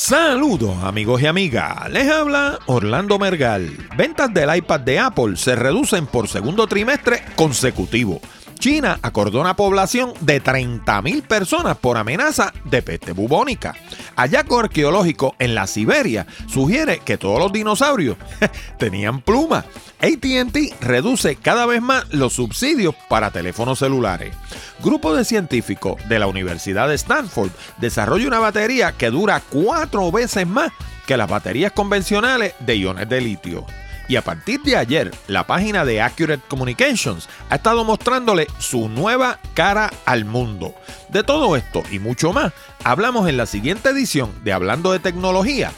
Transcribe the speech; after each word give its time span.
Saludos 0.00 0.76
amigos 0.84 1.20
y 1.22 1.26
amigas, 1.26 1.90
les 1.90 2.08
habla 2.08 2.60
Orlando 2.66 3.18
Mergal. 3.18 3.68
Ventas 3.96 4.32
del 4.32 4.56
iPad 4.56 4.78
de 4.78 5.00
Apple 5.00 5.36
se 5.36 5.56
reducen 5.56 6.06
por 6.06 6.28
segundo 6.28 6.68
trimestre 6.68 7.24
consecutivo. 7.34 8.20
China 8.58 8.98
acordona 9.02 9.56
población 9.56 10.12
de 10.20 10.42
30.000 10.42 11.22
personas 11.22 11.76
por 11.76 11.96
amenaza 11.96 12.52
de 12.64 12.82
peste 12.82 13.12
bubónica. 13.12 13.74
Hallazgo 14.16 14.58
arqueológico 14.58 15.34
en 15.38 15.54
la 15.54 15.66
Siberia 15.66 16.26
sugiere 16.48 16.98
que 16.98 17.18
todos 17.18 17.38
los 17.38 17.52
dinosaurios 17.52 18.16
tenían 18.78 19.20
plumas. 19.20 19.64
ATT 20.00 20.80
reduce 20.80 21.36
cada 21.36 21.66
vez 21.66 21.82
más 21.82 22.12
los 22.12 22.34
subsidios 22.34 22.94
para 23.08 23.30
teléfonos 23.30 23.78
celulares. 23.78 24.34
Grupo 24.82 25.14
de 25.14 25.24
científicos 25.24 25.96
de 26.08 26.18
la 26.18 26.26
Universidad 26.26 26.88
de 26.88 26.94
Stanford 26.94 27.50
desarrolla 27.78 28.28
una 28.28 28.38
batería 28.38 28.92
que 28.92 29.10
dura 29.10 29.42
cuatro 29.50 30.10
veces 30.12 30.46
más 30.46 30.70
que 31.06 31.16
las 31.16 31.28
baterías 31.28 31.72
convencionales 31.72 32.54
de 32.60 32.76
iones 32.76 33.08
de 33.08 33.20
litio. 33.20 33.64
Y 34.08 34.16
a 34.16 34.22
partir 34.22 34.62
de 34.62 34.76
ayer, 34.76 35.10
la 35.26 35.46
página 35.46 35.84
de 35.84 36.00
Accurate 36.00 36.42
Communications 36.48 37.28
ha 37.50 37.56
estado 37.56 37.84
mostrándole 37.84 38.46
su 38.58 38.88
nueva 38.88 39.38
cara 39.54 39.90
al 40.06 40.24
mundo. 40.24 40.74
De 41.10 41.22
todo 41.22 41.56
esto 41.56 41.82
y 41.90 41.98
mucho 41.98 42.32
más, 42.32 42.52
hablamos 42.84 43.28
en 43.28 43.36
la 43.36 43.44
siguiente 43.44 43.90
edición 43.90 44.32
de 44.44 44.54
Hablando 44.54 44.92
de 44.92 44.98
Tecnología 44.98 45.72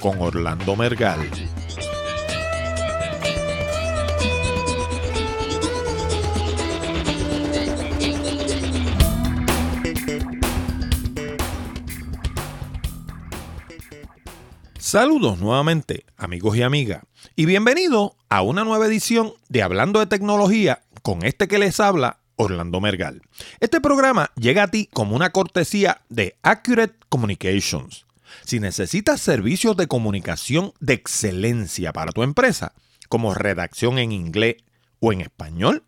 con 0.00 0.20
Orlando 0.20 0.76
Mergal. 0.76 1.20
Saludos 14.92 15.38
nuevamente, 15.38 16.04
amigos 16.18 16.54
y 16.54 16.62
amigas, 16.62 17.02
y 17.34 17.46
bienvenido 17.46 18.14
a 18.28 18.42
una 18.42 18.62
nueva 18.62 18.86
edición 18.86 19.32
de 19.48 19.62
Hablando 19.62 20.00
de 20.00 20.06
Tecnología 20.06 20.82
con 21.00 21.24
este 21.24 21.48
que 21.48 21.58
les 21.58 21.80
habla, 21.80 22.18
Orlando 22.36 22.78
Mergal. 22.78 23.22
Este 23.60 23.80
programa 23.80 24.30
llega 24.36 24.64
a 24.64 24.68
ti 24.68 24.90
como 24.92 25.16
una 25.16 25.30
cortesía 25.30 26.02
de 26.10 26.36
Accurate 26.42 26.92
Communications. 27.08 28.04
Si 28.44 28.60
necesitas 28.60 29.22
servicios 29.22 29.78
de 29.78 29.86
comunicación 29.86 30.74
de 30.78 30.92
excelencia 30.92 31.94
para 31.94 32.12
tu 32.12 32.22
empresa, 32.22 32.74
como 33.08 33.32
redacción 33.32 33.98
en 33.98 34.12
inglés 34.12 34.56
o 35.00 35.14
en 35.14 35.22
español, 35.22 35.84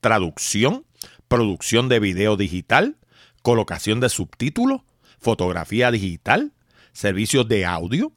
traducción, 0.00 0.86
producción 1.28 1.90
de 1.90 2.00
video 2.00 2.38
digital, 2.38 2.96
colocación 3.42 4.00
de 4.00 4.08
subtítulos, 4.08 4.80
fotografía 5.20 5.90
digital, 5.90 6.54
servicios 6.94 7.46
de 7.48 7.66
audio, 7.66 8.12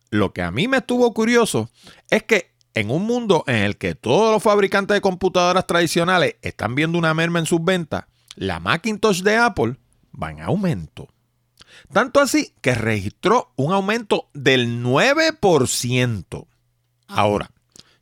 lo 0.10 0.34
que 0.34 0.42
a 0.42 0.52
mí 0.52 0.68
me 0.68 0.78
estuvo 0.78 1.12
curioso 1.14 1.72
es 2.10 2.24
que 2.24 2.51
en 2.74 2.90
un 2.90 3.04
mundo 3.04 3.44
en 3.48 3.58
el 3.58 3.78
que 3.78 3.96
todos 3.96 4.32
los 4.32 4.44
fabricantes 4.44 4.96
de 4.96 5.02
computadoras 5.02 5.68
tradicionales 5.68 6.36
están 6.42 6.76
viendo 6.76 6.98
una 6.98 7.14
merma 7.14 7.40
en 7.40 7.46
sus 7.46 7.64
ventas, 7.64 8.06
la 8.36 8.60
Macintosh 8.60 9.22
de 9.22 9.38
Apple 9.38 9.78
va 10.22 10.32
en 10.32 10.42
aumento. 10.42 11.10
Tanto 11.92 12.20
así 12.20 12.54
que 12.62 12.76
registró 12.76 13.52
un 13.56 13.74
aumento 13.74 14.30
del 14.34 14.84
9%. 14.84 16.48
Ahora, 17.08 17.52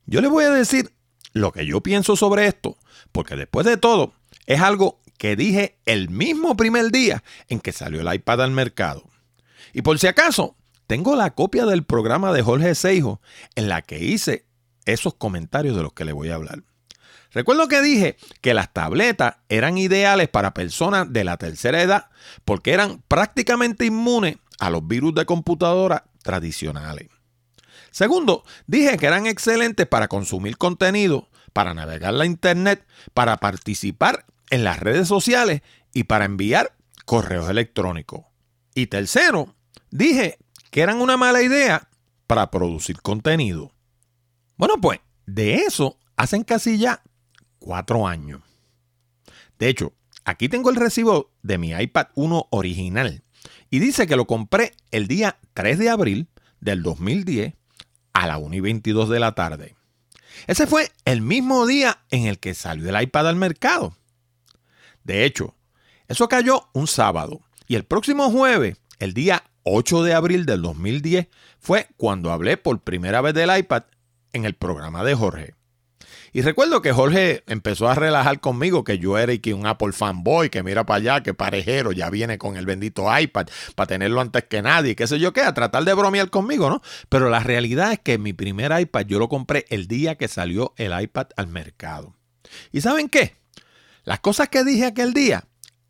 yo 0.06 0.22
les 0.22 0.30
voy 0.30 0.46
a 0.46 0.52
decir 0.52 0.94
lo 1.34 1.52
que 1.52 1.66
yo 1.66 1.82
pienso 1.82 2.16
sobre 2.16 2.48
esto, 2.48 2.78
porque 3.12 3.36
después 3.36 3.66
de 3.66 3.78
todo, 3.78 4.14
es 4.46 4.62
algo 4.62 5.00
que 5.18 5.36
dije 5.36 5.78
el 5.86 6.10
mismo 6.10 6.56
primer 6.56 6.92
día 6.92 7.24
en 7.48 7.60
que 7.60 7.72
salió 7.72 8.02
el 8.02 8.14
iPad 8.14 8.44
al 8.44 8.52
mercado. 8.52 9.04
Y 9.74 9.82
por 9.82 10.00
si 10.00 10.08
acaso, 10.08 10.56
tengo 10.88 11.16
la 11.16 11.36
copia 11.36 11.66
del 11.66 11.84
programa 11.84 12.32
de 12.34 12.42
Jorge 12.42 12.74
Seijo 12.74 13.22
en 13.56 13.70
la 13.70 13.82
que 13.82 14.00
hice 14.04 14.46
esos 14.94 15.14
comentarios 15.14 15.76
de 15.76 15.84
los 15.84 15.94
que 15.94 16.06
le 16.06 16.14
voy 16.14 16.30
a 16.30 16.36
hablar. 16.36 16.64
Recuerdo 17.32 17.68
que 17.68 17.82
dije 17.82 18.18
que 18.42 18.54
las 18.54 18.74
tabletas 18.74 19.36
eran 19.50 19.78
ideales 19.78 20.30
para 20.30 20.54
personas 20.54 21.14
de 21.14 21.24
la 21.24 21.38
tercera 21.38 21.82
edad 21.82 22.10
porque 22.44 22.74
eran 22.74 23.04
prácticamente 23.08 23.86
inmunes 23.86 24.38
a 24.60 24.70
los 24.70 24.88
virus 24.88 25.14
de 25.14 25.26
computadora 25.26 26.06
tradicionales. 26.24 27.08
Segundo, 27.92 28.44
dije 28.68 28.98
que 28.98 29.06
eran 29.06 29.28
excelentes 29.28 29.88
para 29.88 30.08
consumir 30.08 30.58
contenido, 30.58 31.30
para 31.54 31.74
navegar 31.74 32.14
la 32.14 32.26
internet, 32.26 32.86
para 33.14 33.38
participar 33.38 34.26
en 34.50 34.64
las 34.64 34.80
redes 34.80 35.08
sociales 35.08 35.62
y 35.94 36.04
para 36.04 36.26
enviar 36.26 36.76
correos 37.06 37.50
electrónicos. 37.50 38.26
Y 38.76 38.88
tercero, 38.88 39.56
dije 39.90 40.38
que 40.72 40.82
eran 40.82 41.02
una 41.02 41.18
mala 41.18 41.42
idea 41.42 41.90
para 42.28 42.52
producir 42.52 43.02
contenido. 43.02 43.72
Bueno, 44.60 44.76
pues 44.82 45.00
de 45.26 45.56
eso 45.56 45.98
hacen 46.18 46.44
casi 46.44 46.78
ya 46.78 47.02
cuatro 47.60 48.06
años. 48.06 48.42
De 49.58 49.70
hecho, 49.70 49.94
aquí 50.26 50.50
tengo 50.50 50.70
el 50.70 50.76
recibo 50.76 51.32
de 51.44 51.58
mi 51.58 51.72
iPad 51.72 52.08
1 52.16 52.48
original 52.50 53.24
y 53.70 53.80
dice 53.80 54.06
que 54.06 54.18
lo 54.18 54.28
compré 54.28 54.74
el 54.92 55.08
día 55.08 55.40
3 55.54 55.80
de 55.80 55.90
abril 55.90 56.28
del 56.60 56.84
2010 56.84 57.54
a 58.12 58.28
la 58.28 58.38
1 58.38 58.54
y 58.54 58.60
22 58.60 59.08
de 59.08 59.20
la 59.22 59.34
tarde. 59.34 59.76
Ese 60.46 60.68
fue 60.68 60.92
el 61.06 61.22
mismo 61.22 61.66
día 61.66 62.02
en 62.12 62.26
el 62.26 62.38
que 62.38 62.54
salió 62.54 62.90
el 62.90 63.02
iPad 63.02 63.30
al 63.30 63.38
mercado. 63.38 63.96
De 65.06 65.24
hecho, 65.24 65.56
eso 66.10 66.28
cayó 66.28 66.68
un 66.74 66.88
sábado 66.88 67.40
y 67.66 67.76
el 67.76 67.86
próximo 67.86 68.30
jueves, 68.30 68.76
el 69.00 69.14
día 69.14 69.42
8 69.64 70.04
de 70.04 70.14
abril 70.16 70.46
del 70.46 70.62
2010, 70.64 71.28
fue 71.60 71.88
cuando 71.96 72.34
hablé 72.34 72.58
por 72.58 72.82
primera 72.82 73.22
vez 73.22 73.34
del 73.34 73.58
iPad 73.58 73.84
en 74.34 74.46
el 74.46 74.56
programa 74.56 75.04
de 75.04 75.16
Jorge. 75.16 75.56
Y 76.32 76.42
recuerdo 76.42 76.82
que 76.82 76.92
Jorge 76.92 77.44
empezó 77.48 77.90
a 77.90 77.96
relajar 77.96 78.40
conmigo 78.40 78.84
que 78.84 79.00
yo 79.00 79.18
era 79.18 79.34
y 79.34 79.40
que 79.40 79.54
un 79.54 79.66
Apple 79.66 79.92
fanboy, 79.92 80.50
que 80.50 80.64
mira 80.64 80.86
para 80.86 80.98
allá, 80.98 81.24
que 81.24 81.34
parejero, 81.34 81.92
ya 81.92 82.10
viene 82.10 82.38
con 82.38 82.56
el 82.56 82.66
bendito 82.66 83.06
iPad 83.18 83.48
para 83.76 83.88
tenerlo 83.88 84.22
antes 84.22 84.44
que 84.44 84.62
nadie, 84.62 84.96
qué 84.96 85.08
sé 85.08 85.20
yo 85.20 85.34
qué, 85.34 85.42
a 85.42 85.54
tratar 85.54 85.86
de 85.86 85.94
bromear 85.94 86.30
conmigo, 86.30 86.70
¿no? 86.70 86.82
Pero 87.10 87.30
la 87.30 87.40
realidad 87.40 87.94
es 87.94 88.00
que 88.00 88.18
mi 88.18 88.34
primer 88.34 88.80
iPad 88.80 89.06
yo 89.08 89.18
lo 89.20 89.28
compré 89.28 89.66
el 89.70 89.88
día 89.88 90.16
que 90.16 90.28
salió 90.28 90.74
el 90.78 91.00
iPad 91.00 91.28
al 91.36 91.48
mercado. 91.48 92.16
¿Y 92.72 92.82
saben 92.82 93.10
qué? 93.10 93.38
Las 94.04 94.20
cosas 94.20 94.50
que 94.50 94.64
dije 94.64 94.86
aquel 94.86 95.14
día 95.14 95.46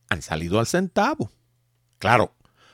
han 0.09 0.21
salido 0.21 0.59
al 0.59 0.67
centavo. 0.67 1.31
Claro, 1.99 2.33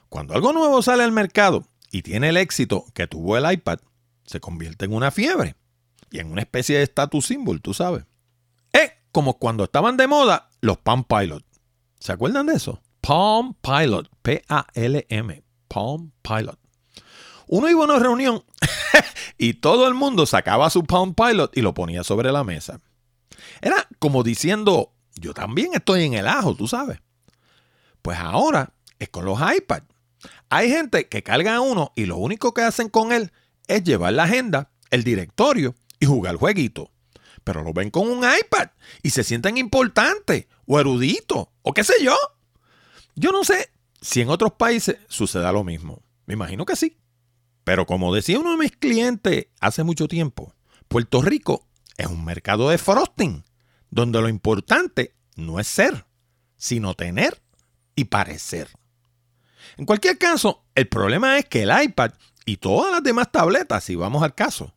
cuando 0.10 0.36
algo 0.36 0.54
nuevo 0.54 0.82
sale 0.82 1.04
al 1.04 1.12
mercado 1.12 1.68
y 1.92 2.04
tiene 2.04 2.30
el 2.30 2.38
éxito 2.38 2.86
que 2.94 3.08
tuvo 3.08 3.38
el 3.38 3.52
iPad, 3.52 3.80
se 4.26 4.40
convierte 4.40 4.86
en 4.86 4.94
una 4.94 5.12
fiebre 5.12 5.56
y 6.12 6.20
en 6.20 6.32
una 6.32 6.42
especie 6.42 6.78
de 6.78 6.84
status 6.84 7.28
symbol, 7.28 7.62
tú 7.62 7.74
sabes. 7.74 8.06
Eh, 8.74 8.92
como 9.12 9.38
cuando 9.38 9.64
estaban 9.66 9.98
de 9.98 10.08
moda 10.08 10.50
los 10.62 10.78
Palm 10.78 11.04
Pilot. 11.04 11.44
¿Se 12.00 12.12
acuerdan 12.12 12.48
de 12.48 12.56
eso? 12.56 12.82
Palm 13.02 13.56
Pilot, 13.62 14.10
P-A-L-M, 14.22 15.44
Palm 15.68 16.12
Pilot. 16.22 16.60
Uno 17.48 17.70
iba 17.70 17.82
a 17.82 17.86
una 17.86 18.00
reunión 18.00 18.44
y 19.38 19.56
todo 19.56 19.88
el 19.88 19.94
mundo 19.94 20.26
sacaba 20.26 20.70
su 20.70 20.84
Palm 20.84 21.14
Pilot 21.14 21.56
y 21.56 21.62
lo 21.62 21.74
ponía 21.74 22.04
sobre 22.04 22.32
la 22.32 22.44
mesa. 22.44 22.80
Era 23.62 23.88
como 24.00 24.24
diciendo, 24.24 24.94
yo 25.16 25.34
también 25.34 25.72
estoy 25.74 26.04
en 26.04 26.14
el 26.16 26.28
ajo, 26.28 26.56
tú 26.56 26.68
sabes. 26.68 27.00
Pues 28.02 28.18
ahora 28.18 28.74
es 29.00 29.10
con 29.10 29.26
los 29.26 29.40
iPads. 29.40 29.86
Hay 30.50 30.70
gente 30.70 31.08
que 31.08 31.24
carga 31.24 31.60
uno 31.60 31.92
y 31.96 32.06
lo 32.06 32.18
único 32.18 32.54
que 32.54 32.62
hacen 32.62 32.90
con 32.90 33.12
él 33.12 33.24
es 33.24 33.32
llevar 33.68 34.14
la 34.14 34.24
agenda, 34.24 34.72
el 34.90 35.04
directorio 35.04 35.76
y 36.00 36.06
jugar 36.06 36.36
jueguito. 36.36 36.92
Pero 37.44 37.64
lo 37.64 37.74
ven 37.74 37.92
con 37.92 38.10
un 38.10 38.24
iPad 38.24 38.70
y 39.04 39.12
se 39.12 39.24
sienten 39.24 39.58
importantes 39.58 40.48
o 40.66 40.80
eruditos 40.80 41.48
o 41.62 41.74
qué 41.74 41.84
sé 41.84 41.94
yo. 42.02 42.16
Yo 43.16 43.32
no 43.32 43.44
sé 43.44 43.70
si 44.02 44.22
en 44.22 44.30
otros 44.30 44.54
países 44.54 44.98
suceda 45.08 45.52
lo 45.52 45.64
mismo. 45.64 46.02
Me 46.26 46.34
imagino 46.34 46.66
que 46.66 46.76
sí. 46.76 46.98
Pero 47.64 47.86
como 47.86 48.14
decía 48.14 48.40
uno 48.40 48.52
de 48.52 48.58
mis 48.58 48.72
clientes 48.72 49.48
hace 49.60 49.84
mucho 49.84 50.08
tiempo, 50.08 50.54
Puerto 50.88 51.22
Rico 51.22 51.68
es 51.98 52.08
un 52.08 52.24
mercado 52.24 52.70
de 52.70 52.78
frosting, 52.78 53.44
donde 53.90 54.22
lo 54.22 54.30
importante 54.30 55.16
no 55.36 55.60
es 55.60 55.68
ser, 55.68 56.06
sino 56.58 56.94
tener 56.94 57.42
y 57.96 58.06
parecer. 58.06 58.70
En 59.78 59.86
cualquier 59.86 60.18
caso, 60.18 60.64
el 60.76 60.88
problema 60.88 61.38
es 61.38 61.46
que 61.46 61.64
el 61.64 61.72
iPad 61.84 62.12
y 62.46 62.58
todas 62.58 62.92
las 62.92 63.04
demás 63.04 63.32
tabletas, 63.32 63.84
si 63.84 63.96
vamos 63.96 64.24
al 64.24 64.36
caso, 64.36 64.74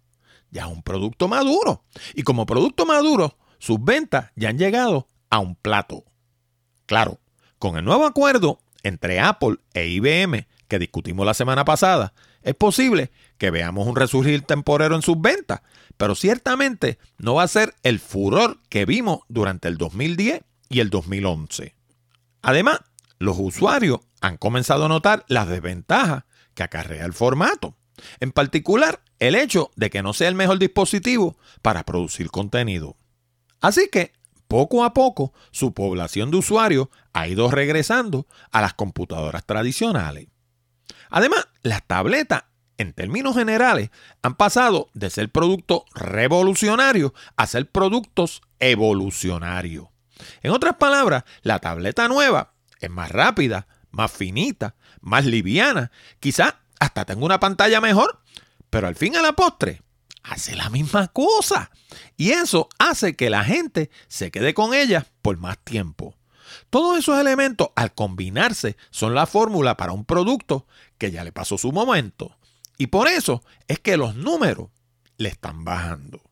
ya 0.50 0.64
es 0.66 0.72
un 0.72 0.82
producto 0.82 1.28
maduro. 1.28 1.84
Y 2.14 2.22
como 2.22 2.46
producto 2.46 2.86
maduro, 2.86 3.36
sus 3.58 3.82
ventas 3.82 4.30
ya 4.36 4.48
han 4.48 4.58
llegado 4.58 5.08
a 5.30 5.38
un 5.38 5.54
plato. 5.54 6.04
Claro, 6.86 7.20
con 7.58 7.76
el 7.76 7.84
nuevo 7.84 8.06
acuerdo 8.06 8.60
entre 8.82 9.20
Apple 9.20 9.56
e 9.74 9.86
IBM 9.88 10.46
que 10.68 10.78
discutimos 10.78 11.26
la 11.26 11.34
semana 11.34 11.64
pasada, 11.64 12.14
es 12.42 12.54
posible 12.54 13.10
que 13.36 13.50
veamos 13.50 13.86
un 13.86 13.96
resurgir 13.96 14.42
temporero 14.42 14.94
en 14.94 15.02
sus 15.02 15.20
ventas, 15.20 15.60
pero 15.96 16.14
ciertamente 16.14 16.98
no 17.18 17.34
va 17.34 17.42
a 17.42 17.48
ser 17.48 17.74
el 17.82 17.98
furor 18.00 18.58
que 18.68 18.84
vimos 18.84 19.20
durante 19.28 19.68
el 19.68 19.76
2010 19.76 20.42
y 20.68 20.80
el 20.80 20.90
2011. 20.90 21.74
Además, 22.42 22.80
los 23.18 23.36
usuarios 23.38 24.00
han 24.20 24.36
comenzado 24.36 24.84
a 24.84 24.88
notar 24.88 25.24
las 25.28 25.48
desventajas 25.48 26.24
que 26.58 26.64
acarrea 26.64 27.06
el 27.06 27.12
formato. 27.12 27.76
En 28.18 28.32
particular, 28.32 29.00
el 29.20 29.36
hecho 29.36 29.70
de 29.76 29.90
que 29.90 30.02
no 30.02 30.12
sea 30.12 30.26
el 30.26 30.34
mejor 30.34 30.58
dispositivo 30.58 31.36
para 31.62 31.84
producir 31.84 32.32
contenido. 32.32 32.96
Así 33.60 33.88
que, 33.92 34.12
poco 34.48 34.82
a 34.82 34.92
poco, 34.92 35.32
su 35.52 35.72
población 35.72 36.32
de 36.32 36.38
usuarios 36.38 36.88
ha 37.12 37.28
ido 37.28 37.48
regresando 37.48 38.26
a 38.50 38.60
las 38.60 38.74
computadoras 38.74 39.46
tradicionales. 39.46 40.26
Además, 41.10 41.46
las 41.62 41.86
tabletas, 41.86 42.42
en 42.76 42.92
términos 42.92 43.36
generales, 43.36 43.90
han 44.22 44.34
pasado 44.34 44.88
de 44.94 45.10
ser 45.10 45.30
productos 45.30 45.82
revolucionarios 45.94 47.12
a 47.36 47.46
ser 47.46 47.70
productos 47.70 48.42
evolucionarios. 48.58 49.86
En 50.42 50.50
otras 50.50 50.74
palabras, 50.74 51.22
la 51.42 51.60
tableta 51.60 52.08
nueva 52.08 52.54
es 52.80 52.90
más 52.90 53.12
rápida, 53.12 53.68
más 53.90 54.10
finita, 54.12 54.74
más 55.00 55.24
liviana, 55.24 55.90
quizá 56.20 56.60
hasta 56.80 57.04
tenga 57.04 57.24
una 57.24 57.40
pantalla 57.40 57.80
mejor, 57.80 58.20
pero 58.70 58.86
al 58.86 58.96
fin 58.96 59.16
a 59.16 59.22
la 59.22 59.32
postre 59.32 59.82
hace 60.22 60.54
la 60.56 60.70
misma 60.70 61.08
cosa. 61.08 61.70
Y 62.16 62.30
eso 62.30 62.68
hace 62.78 63.16
que 63.16 63.30
la 63.30 63.44
gente 63.44 63.90
se 64.08 64.30
quede 64.30 64.54
con 64.54 64.74
ella 64.74 65.06
por 65.22 65.38
más 65.38 65.58
tiempo. 65.58 66.14
Todos 66.70 66.98
esos 66.98 67.18
elementos 67.18 67.68
al 67.76 67.94
combinarse 67.94 68.76
son 68.90 69.14
la 69.14 69.26
fórmula 69.26 69.76
para 69.76 69.92
un 69.92 70.04
producto 70.04 70.66
que 70.98 71.10
ya 71.10 71.24
le 71.24 71.32
pasó 71.32 71.58
su 71.58 71.72
momento. 71.72 72.36
Y 72.76 72.88
por 72.88 73.08
eso 73.08 73.42
es 73.66 73.80
que 73.80 73.96
los 73.96 74.14
números 74.14 74.68
le 75.16 75.28
están 75.28 75.64
bajando. 75.64 76.22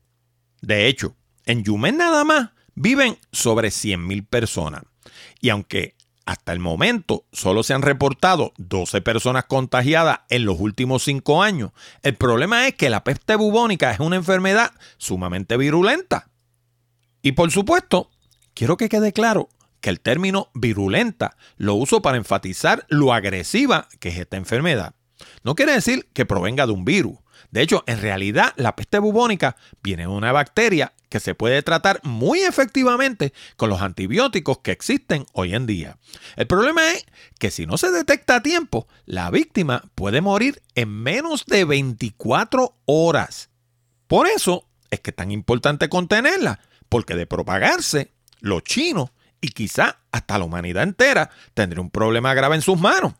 De 0.61 0.87
hecho, 0.87 1.17
en 1.45 1.65
Yumen 1.65 1.97
nada 1.97 2.25
más 2.25 2.51
viven 2.75 3.19
sobre 3.33 3.69
100.000 3.69 4.27
personas. 4.27 4.83
Y 5.41 5.51
aunque 5.51 5.95
hasta 6.27 6.53
el 6.53 6.59
momento 6.59 7.25
solo 7.33 7.63
se 7.63 7.75
han 7.75 7.83
reportado 7.83 8.53
12 8.59 9.01
personas 9.01 9.45
contagiadas 9.45 10.21
en 10.29 10.45
los 10.45 10.61
últimos 10.61 11.03
5 11.05 11.43
años. 11.43 11.73
El 12.03 12.17
problema 12.17 12.67
es 12.67 12.75
que 12.75 12.91
la 12.91 13.05
peste 13.05 13.37
bubónica 13.37 13.91
es 13.91 14.01
una 14.01 14.17
enfermedad 14.17 14.73
sumamente 14.99 15.57
virulenta. 15.57 16.29
Y 17.23 17.33
por 17.33 17.51
supuesto, 17.51 18.11
quiero 18.55 18.77
que 18.77 18.89
quede 18.89 19.13
claro 19.13 19.49
que 19.81 19.91
el 19.91 20.01
término 20.01 20.51
virulenta 20.55 21.37
lo 21.57 21.75
uso 21.75 22.03
para 22.03 22.17
enfatizar 22.17 22.87
lo 22.89 23.13
agresiva 23.13 23.89
que 24.01 24.11
es 24.11 24.19
esta 24.19 24.37
enfermedad. 24.37 24.95
No 25.45 25.55
quiere 25.55 25.73
decir 25.73 26.09
que 26.13 26.27
provenga 26.27 26.67
de 26.67 26.73
un 26.73 26.85
virus. 26.85 27.19
De 27.51 27.63
hecho, 27.63 27.85
en 27.87 28.01
realidad 28.01 28.55
la 28.57 28.77
peste 28.77 28.99
bubónica 28.99 29.57
viene 29.83 30.05
de 30.05 30.09
una 30.09 30.33
bacteria 30.33 30.95
que 31.13 31.21
se 31.21 31.35
puede 31.35 31.63
tratar 31.63 32.01
muy 32.05 32.41
efectivamente 32.41 33.35
con 33.59 33.69
los 33.69 33.83
antibióticos 33.83 34.61
que 34.61 34.71
existen 34.71 35.27
hoy 35.35 35.55
en 35.55 35.67
día. 35.67 35.99
El 36.37 36.47
problema 36.47 36.91
es 36.91 37.05
que 37.39 37.51
si 37.51 37.67
no 37.67 37.77
se 37.77 37.91
detecta 37.91 38.37
a 38.37 38.43
tiempo, 38.43 38.89
la 39.05 39.31
víctima 39.31 39.85
puede 39.95 40.23
morir 40.23 40.63
en 40.75 40.89
menos 40.89 41.45
de 41.45 41.67
24 41.67 42.79
horas. 42.87 43.51
Por 44.07 44.27
eso 44.27 44.67
es 44.91 45.01
que 45.01 45.11
es 45.11 45.17
tan 45.17 45.31
importante 45.31 45.91
contenerla, 45.91 46.61
porque 46.89 47.15
de 47.15 47.27
propagarse, 47.27 48.15
los 48.41 48.63
chinos 48.63 49.11
y 49.43 49.49
quizá 49.49 49.99
hasta 50.13 50.39
la 50.39 50.47
humanidad 50.47 50.83
entera 50.83 51.29
tendría 51.53 51.83
un 51.83 51.91
problema 51.91 52.33
grave 52.33 52.55
en 52.57 52.63
sus 52.63 52.81
manos. 52.81 53.13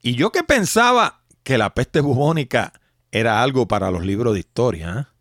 Y 0.00 0.14
yo 0.14 0.30
que 0.30 0.44
pensaba 0.44 1.24
que 1.42 1.58
la 1.58 1.74
peste 1.74 1.98
bubónica 1.98 2.80
era 3.10 3.42
algo 3.42 3.66
para 3.66 3.90
los 3.90 4.04
libros 4.04 4.34
de 4.34 4.38
historia. 4.38 5.00
¿eh? 5.00 5.13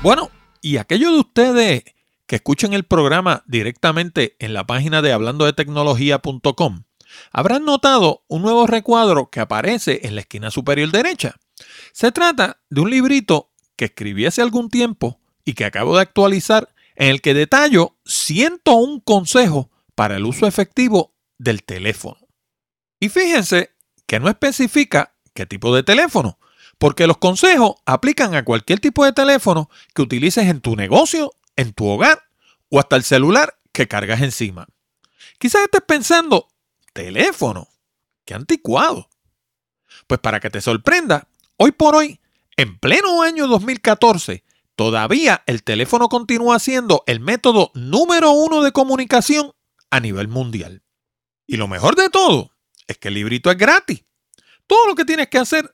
Bueno, 0.00 0.30
y 0.62 0.76
aquellos 0.76 1.12
de 1.12 1.18
ustedes 1.18 1.84
que 2.26 2.36
escuchen 2.36 2.72
el 2.72 2.84
programa 2.84 3.42
directamente 3.46 4.36
en 4.38 4.54
la 4.54 4.64
página 4.64 5.02
de 5.02 5.12
hablando 5.12 5.44
de 5.44 5.52
tecnología.com, 5.52 6.84
habrán 7.32 7.64
notado 7.64 8.22
un 8.28 8.42
nuevo 8.42 8.68
recuadro 8.68 9.28
que 9.28 9.40
aparece 9.40 10.00
en 10.04 10.14
la 10.14 10.20
esquina 10.20 10.52
superior 10.52 10.92
derecha. 10.92 11.34
Se 11.92 12.12
trata 12.12 12.60
de 12.70 12.80
un 12.80 12.90
librito 12.90 13.50
que 13.74 13.86
escribí 13.86 14.24
hace 14.24 14.40
algún 14.40 14.70
tiempo 14.70 15.20
y 15.44 15.54
que 15.54 15.64
acabo 15.64 15.96
de 15.96 16.02
actualizar 16.02 16.68
en 16.94 17.08
el 17.08 17.20
que 17.20 17.34
detallo 17.34 17.96
101 18.04 19.02
consejos 19.04 19.66
para 19.96 20.16
el 20.16 20.26
uso 20.26 20.46
efectivo 20.46 21.16
del 21.38 21.64
teléfono. 21.64 22.18
Y 23.00 23.08
fíjense 23.08 23.72
que 24.06 24.20
no 24.20 24.28
especifica 24.28 25.14
qué 25.34 25.44
tipo 25.44 25.74
de 25.74 25.82
teléfono, 25.82 26.38
porque 26.78 27.06
los 27.06 27.18
consejos 27.18 27.74
aplican 27.84 28.34
a 28.34 28.44
cualquier 28.44 28.80
tipo 28.80 29.04
de 29.04 29.12
teléfono 29.12 29.68
que 29.94 30.02
utilices 30.02 30.46
en 30.46 30.60
tu 30.60 30.76
negocio, 30.76 31.32
en 31.56 31.72
tu 31.72 31.86
hogar 31.88 32.22
o 32.70 32.78
hasta 32.78 32.96
el 32.96 33.02
celular 33.02 33.58
que 33.72 33.88
cargas 33.88 34.22
encima. 34.22 34.66
Quizás 35.38 35.62
estés 35.62 35.82
pensando, 35.86 36.48
teléfono, 36.92 37.68
qué 38.24 38.34
anticuado. 38.34 39.08
Pues 40.06 40.20
para 40.20 40.40
que 40.40 40.50
te 40.50 40.60
sorprenda, 40.60 41.28
hoy 41.56 41.72
por 41.72 41.96
hoy, 41.96 42.20
en 42.56 42.78
pleno 42.78 43.22
año 43.22 43.46
2014, 43.46 44.44
todavía 44.76 45.42
el 45.46 45.62
teléfono 45.64 46.08
continúa 46.08 46.58
siendo 46.58 47.02
el 47.06 47.20
método 47.20 47.70
número 47.74 48.30
uno 48.30 48.62
de 48.62 48.72
comunicación 48.72 49.52
a 49.90 50.00
nivel 50.00 50.28
mundial. 50.28 50.82
Y 51.46 51.56
lo 51.56 51.66
mejor 51.66 51.96
de 51.96 52.10
todo 52.10 52.52
es 52.86 52.98
que 52.98 53.08
el 53.08 53.14
librito 53.14 53.50
es 53.50 53.58
gratis. 53.58 54.04
Todo 54.66 54.86
lo 54.86 54.94
que 54.94 55.04
tienes 55.04 55.28
que 55.28 55.38
hacer 55.38 55.72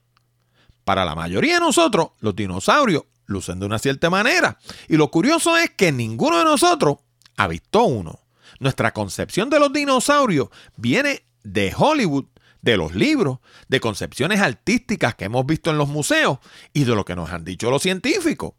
Para 0.84 1.04
la 1.04 1.14
mayoría 1.14 1.54
de 1.54 1.60
nosotros, 1.60 2.10
los 2.20 2.34
dinosaurios 2.34 3.04
lucen 3.30 3.60
de 3.60 3.66
una 3.66 3.78
cierta 3.78 4.10
manera. 4.10 4.58
Y 4.88 4.96
lo 4.96 5.10
curioso 5.10 5.56
es 5.56 5.70
que 5.70 5.92
ninguno 5.92 6.38
de 6.38 6.44
nosotros 6.44 6.99
ha 7.37 7.49
visto 7.49 7.84
uno. 7.84 8.20
Nuestra 8.58 8.92
concepción 8.92 9.49
de 9.49 9.58
los 9.58 9.72
dinosaurios 9.72 10.49
viene 10.76 11.25
de 11.42 11.72
Hollywood, 11.75 12.26
de 12.60 12.76
los 12.76 12.94
libros, 12.94 13.38
de 13.68 13.80
concepciones 13.80 14.40
artísticas 14.40 15.14
que 15.14 15.25
hemos 15.25 15.46
visto 15.46 15.70
en 15.70 15.78
los 15.78 15.88
museos 15.88 16.38
y 16.75 16.84
de 16.84 16.94
lo 16.94 17.04
que 17.04 17.16
nos 17.16 17.30
han 17.30 17.44
dicho 17.44 17.70
los 17.70 17.82
científicos. 17.82 18.52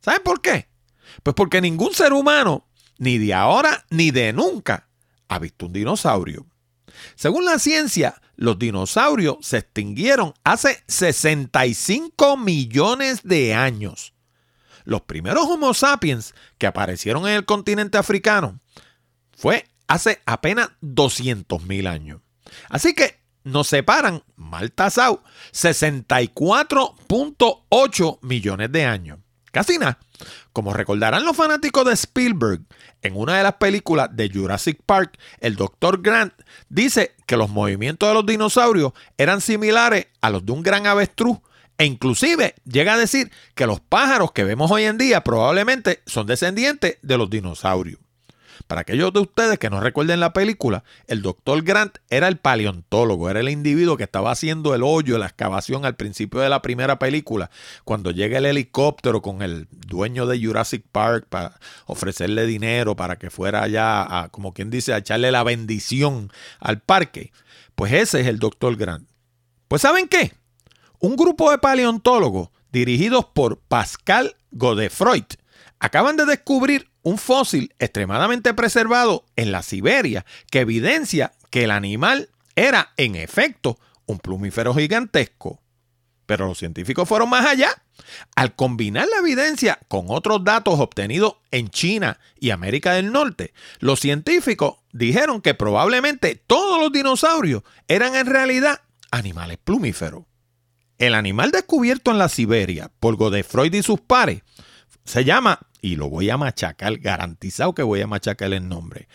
¿Saben 0.00 0.22
por 0.22 0.40
qué? 0.40 0.68
Pues 1.22 1.34
porque 1.34 1.60
ningún 1.60 1.94
ser 1.94 2.12
humano, 2.12 2.68
ni 2.98 3.18
de 3.18 3.34
ahora 3.34 3.84
ni 3.90 4.10
de 4.10 4.32
nunca, 4.32 4.88
ha 5.28 5.38
visto 5.38 5.66
un 5.66 5.72
dinosaurio. 5.72 6.46
Según 7.14 7.44
la 7.44 7.58
ciencia, 7.58 8.20
los 8.36 8.58
dinosaurios 8.58 9.36
se 9.42 9.58
extinguieron 9.58 10.34
hace 10.44 10.82
65 10.88 12.36
millones 12.36 13.20
de 13.22 13.54
años. 13.54 14.14
Los 14.84 15.02
primeros 15.02 15.46
Homo 15.46 15.74
sapiens 15.74 16.34
que 16.58 16.66
aparecieron 16.66 17.26
en 17.26 17.34
el 17.34 17.44
continente 17.44 17.98
africano 17.98 18.60
fue 19.36 19.66
hace 19.86 20.20
apenas 20.26 20.70
200 20.80 21.62
mil 21.64 21.86
años. 21.86 22.20
Así 22.68 22.94
que 22.94 23.18
nos 23.44 23.68
separan, 23.68 24.24
mal 24.36 24.72
tasado, 24.72 25.22
64.8 25.52 28.18
millones 28.22 28.72
de 28.72 28.84
años. 28.84 29.18
Casi 29.54 29.78
nada. 29.78 30.00
Como 30.52 30.72
recordarán 30.72 31.24
los 31.24 31.36
fanáticos 31.36 31.86
de 31.86 31.92
Spielberg, 31.92 32.62
en 33.02 33.16
una 33.16 33.36
de 33.36 33.44
las 33.44 33.54
películas 33.54 34.08
de 34.10 34.28
Jurassic 34.28 34.80
Park, 34.84 35.16
el 35.38 35.54
Dr. 35.54 36.02
Grant 36.02 36.34
dice 36.68 37.14
que 37.24 37.36
los 37.36 37.50
movimientos 37.50 38.08
de 38.08 38.14
los 38.14 38.26
dinosaurios 38.26 38.94
eran 39.16 39.40
similares 39.40 40.08
a 40.20 40.30
los 40.30 40.44
de 40.44 40.50
un 40.50 40.64
gran 40.64 40.88
avestruz 40.88 41.38
e 41.78 41.84
inclusive 41.84 42.56
llega 42.64 42.94
a 42.94 42.98
decir 42.98 43.30
que 43.54 43.68
los 43.68 43.78
pájaros 43.78 44.32
que 44.32 44.42
vemos 44.42 44.72
hoy 44.72 44.84
en 44.84 44.98
día 44.98 45.22
probablemente 45.22 46.02
son 46.04 46.26
descendientes 46.26 46.98
de 47.02 47.16
los 47.16 47.30
dinosaurios. 47.30 48.00
Para 48.66 48.80
aquellos 48.80 49.12
de 49.12 49.20
ustedes 49.20 49.58
que 49.58 49.68
no 49.68 49.80
recuerden 49.80 50.20
la 50.20 50.32
película, 50.32 50.84
el 51.06 51.20
doctor 51.20 51.62
Grant 51.62 51.98
era 52.08 52.28
el 52.28 52.38
paleontólogo, 52.38 53.28
era 53.28 53.40
el 53.40 53.50
individuo 53.50 53.98
que 53.98 54.04
estaba 54.04 54.30
haciendo 54.30 54.74
el 54.74 54.82
hoyo, 54.82 55.18
la 55.18 55.26
excavación 55.26 55.84
al 55.84 55.96
principio 55.96 56.40
de 56.40 56.48
la 56.48 56.62
primera 56.62 56.98
película, 56.98 57.50
cuando 57.84 58.10
llega 58.10 58.38
el 58.38 58.46
helicóptero 58.46 59.20
con 59.20 59.42
el 59.42 59.68
dueño 59.70 60.26
de 60.26 60.42
Jurassic 60.42 60.82
Park 60.90 61.26
para 61.28 61.60
ofrecerle 61.84 62.46
dinero 62.46 62.96
para 62.96 63.16
que 63.16 63.28
fuera 63.28 63.62
allá, 63.62 64.02
a, 64.02 64.28
como 64.30 64.54
quien 64.54 64.70
dice, 64.70 64.94
a 64.94 64.98
echarle 64.98 65.30
la 65.30 65.42
bendición 65.42 66.32
al 66.58 66.80
parque. 66.80 67.32
Pues 67.74 67.92
ese 67.92 68.22
es 68.22 68.26
el 68.26 68.38
doctor 68.38 68.76
Grant. 68.76 69.06
Pues 69.68 69.82
¿saben 69.82 70.08
qué? 70.08 70.32
Un 71.00 71.16
grupo 71.16 71.50
de 71.50 71.58
paleontólogos 71.58 72.48
dirigidos 72.72 73.26
por 73.26 73.58
Pascal 73.58 74.36
Godefroy 74.52 75.26
acaban 75.78 76.16
de 76.16 76.24
descubrir 76.24 76.88
un 77.04 77.18
fósil 77.18 77.72
extremadamente 77.78 78.54
preservado 78.54 79.24
en 79.36 79.52
la 79.52 79.62
Siberia 79.62 80.26
que 80.50 80.60
evidencia 80.60 81.32
que 81.50 81.64
el 81.64 81.70
animal 81.70 82.30
era 82.56 82.92
en 82.96 83.14
efecto 83.14 83.78
un 84.06 84.18
plumífero 84.18 84.74
gigantesco. 84.74 85.60
Pero 86.26 86.46
los 86.46 86.58
científicos 86.58 87.06
fueron 87.06 87.28
más 87.28 87.46
allá. 87.46 87.70
Al 88.34 88.54
combinar 88.54 89.06
la 89.06 89.18
evidencia 89.18 89.78
con 89.88 90.06
otros 90.08 90.42
datos 90.42 90.80
obtenidos 90.80 91.36
en 91.50 91.68
China 91.68 92.18
y 92.40 92.50
América 92.50 92.94
del 92.94 93.12
Norte, 93.12 93.52
los 93.78 94.00
científicos 94.00 94.76
dijeron 94.92 95.42
que 95.42 95.54
probablemente 95.54 96.42
todos 96.46 96.80
los 96.80 96.90
dinosaurios 96.90 97.62
eran 97.86 98.14
en 98.14 98.26
realidad 98.26 98.80
animales 99.10 99.58
plumíferos. 99.62 100.24
El 100.96 101.14
animal 101.14 101.50
descubierto 101.50 102.10
en 102.10 102.18
la 102.18 102.30
Siberia 102.30 102.90
por 102.98 103.16
Godefroy 103.16 103.70
y 103.72 103.82
sus 103.82 104.00
pares 104.00 104.42
se 105.04 105.24
llama 105.24 105.60
y 105.84 105.96
lo 105.96 106.08
voy 106.08 106.30
a 106.30 106.38
machacar, 106.38 106.96
garantizado 106.96 107.74
que 107.74 107.82
voy 107.82 108.00
a 108.00 108.06
machacar 108.06 108.54
el 108.54 108.66
nombre. 108.66 109.06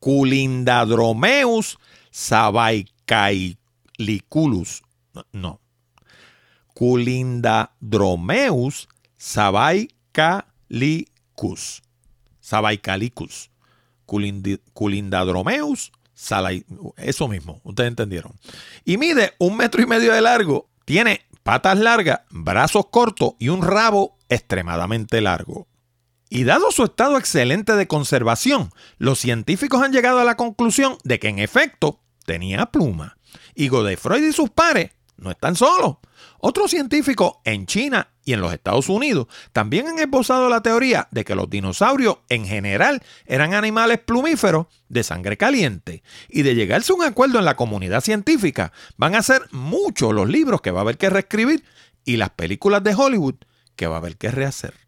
Culindadromeus 0.00 1.78
sabaicaliculus. 2.10 4.82
No. 5.30 5.60
Culindadromeus 6.74 8.88
sabaicalicus. 9.16 11.84
Sabaicalicus. 12.40 13.52
Culindadromeus 14.04 15.92
eso 16.96 17.28
mismo, 17.28 17.60
ustedes 17.62 17.88
entendieron. 17.88 18.32
Y 18.84 18.96
mide 18.96 19.34
un 19.38 19.56
metro 19.56 19.80
y 19.80 19.86
medio 19.86 20.12
de 20.12 20.22
largo, 20.22 20.68
tiene 20.84 21.20
patas 21.44 21.78
largas, 21.78 22.22
brazos 22.30 22.86
cortos 22.90 23.34
y 23.38 23.48
un 23.48 23.62
rabo 23.62 24.18
extremadamente 24.28 25.20
largo. 25.20 25.68
Y 26.28 26.44
dado 26.44 26.72
su 26.72 26.84
estado 26.84 27.18
excelente 27.18 27.76
de 27.76 27.86
conservación, 27.86 28.70
los 28.98 29.18
científicos 29.18 29.82
han 29.82 29.92
llegado 29.92 30.20
a 30.20 30.24
la 30.24 30.36
conclusión 30.36 30.98
de 31.04 31.18
que 31.18 31.28
en 31.28 31.38
efecto 31.38 32.00
tenía 32.24 32.66
pluma. 32.66 33.16
Y 33.54 33.68
Godefroy 33.68 34.24
y 34.24 34.32
sus 34.32 34.50
pares 34.50 34.90
no 35.16 35.30
están 35.30 35.56
solos. 35.56 35.96
Otros 36.38 36.70
científicos 36.70 37.34
en 37.44 37.66
China 37.66 38.08
y 38.24 38.32
en 38.32 38.40
los 38.40 38.52
Estados 38.52 38.88
Unidos 38.88 39.28
también 39.52 39.88
han 39.88 39.98
esbozado 39.98 40.48
la 40.48 40.62
teoría 40.62 41.08
de 41.10 41.24
que 41.24 41.34
los 41.34 41.48
dinosaurios 41.48 42.18
en 42.28 42.44
general 42.46 43.02
eran 43.24 43.54
animales 43.54 44.00
plumíferos 44.00 44.66
de 44.88 45.02
sangre 45.02 45.36
caliente. 45.36 46.02
Y 46.28 46.42
de 46.42 46.54
llegarse 46.54 46.92
a 46.92 46.96
un 46.96 47.04
acuerdo 47.04 47.38
en 47.38 47.44
la 47.44 47.56
comunidad 47.56 48.00
científica, 48.00 48.72
van 48.96 49.14
a 49.14 49.22
ser 49.22 49.42
muchos 49.52 50.12
los 50.12 50.28
libros 50.28 50.60
que 50.60 50.72
va 50.72 50.80
a 50.80 50.82
haber 50.82 50.98
que 50.98 51.10
reescribir 51.10 51.64
y 52.04 52.16
las 52.16 52.30
películas 52.30 52.82
de 52.84 52.94
Hollywood 52.94 53.36
que 53.76 53.86
va 53.86 53.96
a 53.96 53.98
haber 53.98 54.16
que 54.16 54.30
rehacer. 54.30 54.85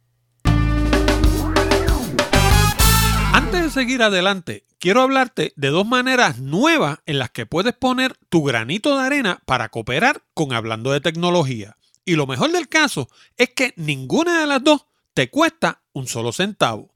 Antes 3.48 3.62
de 3.62 3.70
seguir 3.70 4.02
adelante, 4.02 4.66
quiero 4.78 5.00
hablarte 5.00 5.54
de 5.56 5.68
dos 5.68 5.86
maneras 5.86 6.38
nuevas 6.38 6.98
en 7.06 7.18
las 7.18 7.30
que 7.30 7.46
puedes 7.46 7.72
poner 7.72 8.14
tu 8.28 8.44
granito 8.44 8.94
de 8.94 9.06
arena 9.06 9.40
para 9.46 9.70
cooperar 9.70 10.22
con 10.34 10.52
Hablando 10.52 10.92
de 10.92 11.00
Tecnología. 11.00 11.78
Y 12.04 12.16
lo 12.16 12.26
mejor 12.26 12.52
del 12.52 12.68
caso 12.68 13.08
es 13.38 13.48
que 13.54 13.72
ninguna 13.76 14.40
de 14.40 14.46
las 14.46 14.62
dos 14.62 14.84
te 15.14 15.30
cuesta 15.30 15.80
un 15.94 16.06
solo 16.06 16.32
centavo. 16.32 16.94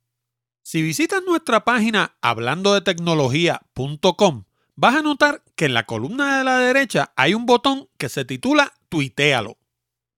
Si 0.62 0.82
visitas 0.82 1.22
nuestra 1.26 1.64
página 1.64 2.18
hablandodetecnología.com, 2.20 4.44
vas 4.74 4.96
a 4.96 5.00
notar 5.00 5.42
que 5.56 5.64
en 5.64 5.72
la 5.72 5.86
columna 5.86 6.36
de 6.36 6.44
la 6.44 6.58
derecha 6.58 7.14
hay 7.16 7.32
un 7.32 7.46
botón 7.46 7.88
que 7.96 8.10
se 8.10 8.26
titula 8.26 8.74
Tuitealo. 8.90 9.56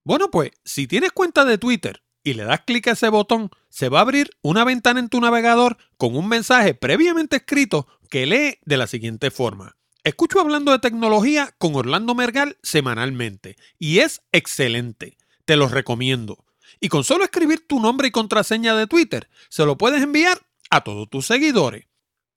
Bueno, 0.03 0.29
pues 0.29 0.51
si 0.65 0.85
tienes 0.85 1.13
cuenta 1.13 1.45
de 1.45 1.57
Twitter 1.57 2.03
y 2.25 2.33
le 2.33 2.43
das 2.43 2.61
clic 2.65 2.87
a 2.87 2.93
ese 2.93 3.07
botón, 3.07 3.51
se 3.69 3.87
va 3.87 3.99
a 3.99 4.01
abrir 4.01 4.31
una 4.41 4.65
ventana 4.65 4.99
en 4.99 5.09
tu 5.09 5.21
navegador 5.21 5.77
con 5.95 6.17
un 6.17 6.27
mensaje 6.27 6.73
previamente 6.73 7.37
escrito 7.37 7.87
que 8.09 8.25
lee 8.25 8.57
de 8.65 8.77
la 8.77 8.87
siguiente 8.87 9.29
forma. 9.29 9.77
Escucho 10.03 10.39
hablando 10.39 10.71
de 10.71 10.79
tecnología 10.79 11.53
con 11.59 11.75
Orlando 11.75 12.15
Mergal 12.15 12.57
semanalmente 12.63 13.57
y 13.77 13.99
es 13.99 14.21
excelente. 14.31 15.17
Te 15.45 15.55
lo 15.55 15.67
recomiendo. 15.67 16.43
Y 16.79 16.89
con 16.89 17.03
solo 17.03 17.23
escribir 17.23 17.67
tu 17.67 17.79
nombre 17.79 18.07
y 18.07 18.11
contraseña 18.11 18.75
de 18.75 18.87
Twitter, 18.87 19.29
se 19.49 19.65
lo 19.65 19.77
puedes 19.77 20.01
enviar 20.01 20.39
a 20.71 20.83
todos 20.83 21.07
tus 21.09 21.27
seguidores. 21.27 21.85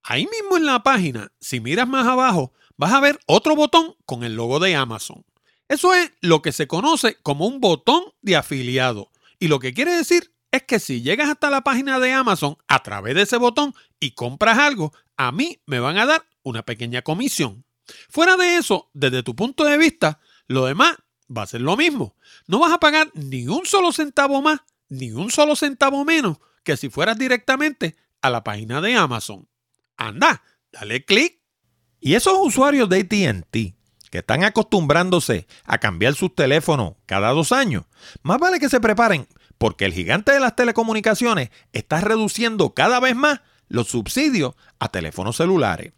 Ahí 0.03 0.27
mismo 0.27 0.59
en 0.59 0.67
la 0.67 0.83
página, 0.83 1.33
si 1.41 1.61
miras 1.61 1.89
más 1.89 2.07
abajo, 2.07 2.53
vas 2.77 2.93
a 2.93 3.01
ver 3.01 3.19
otro 3.27 3.57
botón 3.57 3.95
con 4.05 4.23
el 4.23 4.35
logo 4.35 4.61
de 4.61 4.77
Amazon. 4.77 5.25
Eso 5.67 5.95
es 5.95 6.13
lo 6.21 6.43
que 6.43 6.53
se 6.53 6.67
conoce 6.67 7.17
como 7.23 7.47
un 7.47 7.61
botón 7.61 8.03
de 8.21 8.37
afiliado 8.37 9.11
y 9.39 9.49
lo 9.49 9.59
que 9.59 9.75
quiere 9.75 9.97
decir 9.97 10.33
es 10.51 10.63
que 10.63 10.79
si 10.79 11.03
llegas 11.03 11.29
hasta 11.29 11.51
la 11.51 11.63
página 11.63 11.99
de 11.99 12.13
Amazon 12.13 12.57
a 12.67 12.83
través 12.83 13.15
de 13.15 13.23
ese 13.23 13.37
botón 13.37 13.75
y 14.01 14.13
compras 14.13 14.59
algo, 14.59 14.93
a 15.17 15.33
mí 15.33 15.61
me 15.67 15.81
van 15.81 15.99
a 15.99 16.07
dar 16.07 16.25
una 16.43 16.63
pequeña 16.63 17.03
comisión. 17.03 17.65
Fuera 18.09 18.37
de 18.37 18.57
eso, 18.57 18.91
desde 18.95 19.23
tu 19.23 19.35
punto 19.37 19.65
de 19.65 19.79
vista, 19.79 20.21
lo 20.47 20.67
demás 20.67 20.97
va 21.35 21.43
a 21.43 21.47
ser 21.47 21.61
lo 21.61 21.77
mismo. 21.77 22.17
No 22.47 22.59
vas 22.59 22.73
a 22.73 22.81
pagar 22.81 23.11
ni 23.15 23.47
un 23.47 23.67
solo 23.67 23.93
centavo 23.93 24.41
más, 24.43 24.61
ni 24.89 25.13
un 25.13 25.31
solo 25.31 25.57
centavo 25.57 26.05
menos 26.05 26.39
que 26.65 26.77
si 26.77 26.89
fueras 26.89 27.19
directamente 27.19 27.97
a 28.21 28.31
la 28.31 28.45
página 28.45 28.81
de 28.81 28.95
Amazon. 28.95 29.49
Anda, 29.97 30.43
dale 30.73 31.05
clic. 31.05 31.41
Y 32.01 32.15
esos 32.15 32.39
usuarios 32.41 32.89
de 32.89 33.01
ATT 33.01 33.78
que 34.11 34.19
están 34.19 34.45
acostumbrándose 34.45 35.47
a 35.65 35.79
cambiar 35.79 36.15
sus 36.15 36.35
teléfonos 36.35 36.95
cada 37.07 37.31
dos 37.31 37.53
años, 37.53 37.85
más 38.23 38.39
vale 38.39 38.61
que 38.61 38.69
se 38.69 38.81
preparen 38.81 39.27
porque 39.59 39.85
el 39.85 39.93
gigante 39.93 40.33
de 40.33 40.41
las 40.41 40.57
telecomunicaciones 40.57 41.51
está 41.73 42.01
reduciendo 42.01 42.75
cada 42.75 43.01
vez 43.01 43.17
más 43.17 43.41
los 43.69 43.89
subsidios 43.89 44.55
a 44.79 44.89
teléfonos 44.89 45.37
celulares. 45.37 45.93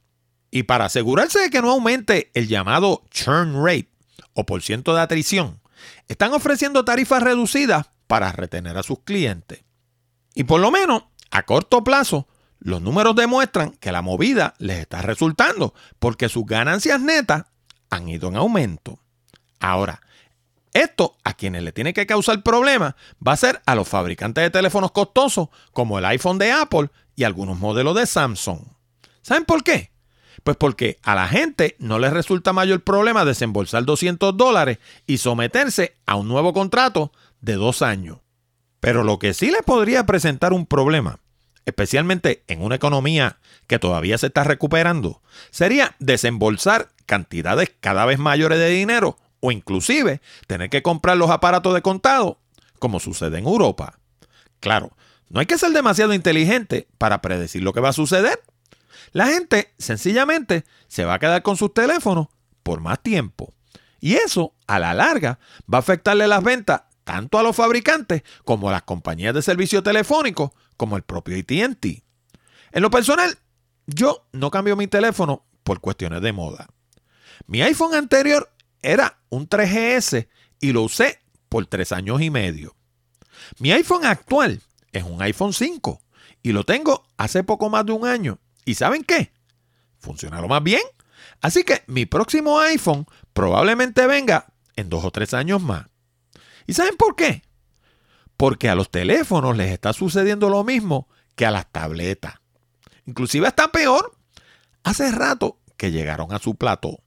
Y 0.50 0.64
para 0.64 0.86
asegurarse 0.86 1.38
de 1.38 1.50
que 1.50 1.62
no 1.62 1.70
aumente 1.70 2.30
el 2.34 2.48
llamado 2.48 3.04
churn 3.10 3.64
rate 3.64 3.90
o 4.34 4.44
por 4.44 4.62
ciento 4.62 4.94
de 4.94 5.02
atrición, 5.02 5.60
están 6.08 6.32
ofreciendo 6.32 6.84
tarifas 6.84 7.22
reducidas 7.22 7.90
para 8.06 8.32
retener 8.32 8.76
a 8.76 8.82
sus 8.82 9.00
clientes. 9.00 9.62
Y 10.34 10.44
por 10.44 10.60
lo 10.60 10.70
menos, 10.70 11.04
a 11.30 11.44
corto 11.44 11.84
plazo, 11.84 12.26
los 12.58 12.82
números 12.82 13.14
demuestran 13.14 13.70
que 13.72 13.92
la 13.92 14.02
movida 14.02 14.54
les 14.58 14.80
está 14.80 15.02
resultando 15.02 15.74
porque 15.98 16.28
sus 16.28 16.44
ganancias 16.44 17.00
netas 17.00 17.44
han 17.90 18.08
ido 18.08 18.28
en 18.28 18.36
aumento. 18.36 18.98
Ahora, 19.58 20.00
esto 20.72 21.16
a 21.24 21.34
quienes 21.34 21.62
le 21.62 21.72
tiene 21.72 21.92
que 21.92 22.06
causar 22.06 22.42
problemas 22.42 22.94
va 23.26 23.32
a 23.32 23.36
ser 23.36 23.60
a 23.66 23.74
los 23.74 23.88
fabricantes 23.88 24.42
de 24.42 24.50
teléfonos 24.50 24.92
costosos 24.92 25.48
como 25.72 25.98
el 25.98 26.04
iPhone 26.04 26.38
de 26.38 26.52
Apple 26.52 26.90
y 27.16 27.24
algunos 27.24 27.58
modelos 27.58 27.96
de 27.96 28.06
Samsung. 28.06 28.60
¿Saben 29.20 29.44
por 29.44 29.64
qué? 29.64 29.90
Pues 30.44 30.56
porque 30.56 30.98
a 31.02 31.14
la 31.14 31.28
gente 31.28 31.76
no 31.78 31.98
les 31.98 32.12
resulta 32.12 32.52
mayor 32.52 32.82
problema 32.82 33.24
desembolsar 33.24 33.84
200 33.84 34.36
dólares 34.36 34.78
y 35.06 35.18
someterse 35.18 35.96
a 36.06 36.14
un 36.14 36.28
nuevo 36.28 36.52
contrato 36.52 37.12
de 37.40 37.54
dos 37.54 37.82
años. 37.82 38.18
Pero 38.78 39.04
lo 39.04 39.18
que 39.18 39.34
sí 39.34 39.50
le 39.50 39.62
podría 39.62 40.06
presentar 40.06 40.52
un 40.52 40.64
problema, 40.64 41.18
especialmente 41.70 42.44
en 42.46 42.62
una 42.62 42.76
economía 42.76 43.38
que 43.66 43.78
todavía 43.78 44.18
se 44.18 44.26
está 44.26 44.44
recuperando, 44.44 45.22
sería 45.50 45.96
desembolsar 45.98 46.90
cantidades 47.06 47.72
cada 47.80 48.04
vez 48.04 48.18
mayores 48.18 48.58
de 48.58 48.68
dinero 48.68 49.16
o 49.40 49.52
inclusive 49.52 50.20
tener 50.46 50.70
que 50.70 50.82
comprar 50.82 51.16
los 51.16 51.30
aparatos 51.30 51.74
de 51.74 51.82
contado, 51.82 52.38
como 52.78 53.00
sucede 53.00 53.38
en 53.38 53.46
Europa. 53.46 53.98
Claro, 54.60 54.90
no 55.28 55.40
hay 55.40 55.46
que 55.46 55.58
ser 55.58 55.70
demasiado 55.70 56.12
inteligente 56.12 56.88
para 56.98 57.22
predecir 57.22 57.62
lo 57.62 57.72
que 57.72 57.80
va 57.80 57.90
a 57.90 57.94
suceder. 57.94 58.42
La 59.12 59.26
gente 59.26 59.72
sencillamente 59.78 60.64
se 60.88 61.04
va 61.04 61.14
a 61.14 61.18
quedar 61.18 61.42
con 61.42 61.56
sus 61.56 61.72
teléfonos 61.72 62.28
por 62.62 62.80
más 62.80 63.00
tiempo. 63.02 63.54
Y 64.00 64.14
eso, 64.14 64.54
a 64.66 64.78
la 64.78 64.94
larga, 64.94 65.38
va 65.72 65.78
a 65.78 65.80
afectarle 65.80 66.26
las 66.26 66.42
ventas 66.42 66.82
tanto 67.04 67.38
a 67.38 67.42
los 67.42 67.56
fabricantes 67.56 68.22
como 68.44 68.68
a 68.68 68.72
las 68.72 68.82
compañías 68.82 69.34
de 69.34 69.42
servicio 69.42 69.82
telefónico, 69.82 70.54
como 70.80 70.96
el 70.96 71.02
propio 71.02 71.36
ATT. 71.36 71.84
En 72.72 72.82
lo 72.82 72.90
personal, 72.90 73.36
yo 73.86 74.26
no 74.32 74.50
cambio 74.50 74.76
mi 74.76 74.86
teléfono 74.86 75.44
por 75.62 75.82
cuestiones 75.82 76.22
de 76.22 76.32
moda. 76.32 76.70
Mi 77.46 77.60
iPhone 77.60 77.94
anterior 77.94 78.50
era 78.80 79.18
un 79.28 79.46
3GS 79.46 80.26
y 80.58 80.72
lo 80.72 80.80
usé 80.80 81.20
por 81.50 81.66
tres 81.66 81.92
años 81.92 82.22
y 82.22 82.30
medio. 82.30 82.76
Mi 83.58 83.72
iPhone 83.72 84.06
actual 84.06 84.62
es 84.90 85.04
un 85.04 85.20
iPhone 85.20 85.52
5 85.52 86.00
y 86.42 86.52
lo 86.52 86.64
tengo 86.64 87.04
hace 87.18 87.44
poco 87.44 87.68
más 87.68 87.84
de 87.84 87.92
un 87.92 88.06
año. 88.06 88.38
¿Y 88.64 88.72
saben 88.72 89.04
qué? 89.04 89.34
Funciona 89.98 90.40
lo 90.40 90.48
más 90.48 90.62
bien. 90.62 90.80
Así 91.42 91.62
que 91.62 91.82
mi 91.88 92.06
próximo 92.06 92.58
iPhone 92.58 93.04
probablemente 93.34 94.06
venga 94.06 94.46
en 94.76 94.88
dos 94.88 95.04
o 95.04 95.10
tres 95.10 95.34
años 95.34 95.60
más. 95.60 95.84
¿Y 96.66 96.72
saben 96.72 96.96
por 96.96 97.16
qué? 97.16 97.42
Porque 98.40 98.70
a 98.70 98.74
los 98.74 98.90
teléfonos 98.90 99.54
les 99.54 99.70
está 99.70 99.92
sucediendo 99.92 100.48
lo 100.48 100.64
mismo 100.64 101.08
que 101.36 101.44
a 101.44 101.50
las 101.50 101.70
tabletas. 101.70 102.36
Inclusive 103.04 103.46
está 103.46 103.70
peor. 103.70 104.16
Hace 104.82 105.12
rato 105.12 105.58
que 105.76 105.92
llegaron 105.92 106.32
a 106.32 106.38
su 106.38 106.54
plato. 106.54 107.02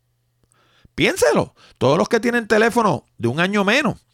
Piénselo, 0.93 1.55
todos 1.79 1.97
los 1.97 2.07
que 2.07 2.19
tienen 2.19 2.47
teléfono 2.47 3.07
de 3.17 3.29
un 3.29 3.39
año 3.39 3.63
menos. 3.63 4.05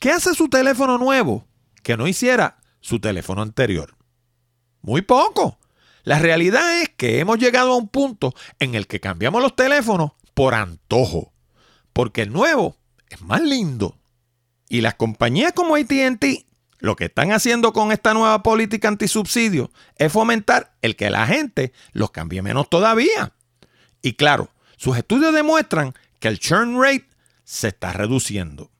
¿Qué 0.00 0.12
hace 0.12 0.32
su 0.32 0.48
teléfono 0.48 0.96
nuevo 0.96 1.46
que 1.82 1.98
no 1.98 2.08
hiciera 2.08 2.56
su 2.80 3.00
teléfono 3.00 3.42
anterior? 3.42 3.94
Muy 4.80 5.02
poco. 5.02 5.58
La 6.04 6.20
realidad 6.20 6.80
es 6.80 6.88
que 6.88 7.18
hemos 7.18 7.38
llegado 7.38 7.74
a 7.74 7.76
un 7.76 7.88
punto 7.88 8.32
en 8.60 8.74
el 8.74 8.86
que 8.86 8.98
cambiamos 8.98 9.42
los 9.42 9.56
teléfonos 9.56 10.12
por 10.32 10.54
antojo, 10.54 11.34
porque 11.92 12.22
el 12.22 12.32
nuevo 12.32 12.78
es 13.10 13.20
más 13.20 13.42
lindo. 13.42 13.98
Y 14.70 14.80
las 14.80 14.94
compañías 14.94 15.52
como 15.52 15.76
ATT 15.76 16.24
lo 16.82 16.96
que 16.96 17.04
están 17.04 17.30
haciendo 17.30 17.72
con 17.72 17.92
esta 17.92 18.12
nueva 18.12 18.42
política 18.42 18.88
antisubsidio 18.88 19.70
es 19.96 20.12
fomentar 20.12 20.74
el 20.82 20.96
que 20.96 21.10
la 21.10 21.28
gente 21.28 21.72
los 21.92 22.10
cambie 22.10 22.42
menos 22.42 22.68
todavía. 22.68 23.32
Y 24.02 24.14
claro, 24.14 24.50
sus 24.76 24.98
estudios 24.98 25.32
demuestran 25.32 25.94
que 26.18 26.26
el 26.26 26.40
churn 26.40 26.82
rate 26.82 27.08
se 27.44 27.68
está 27.68 27.92
reduciendo. 27.92 28.72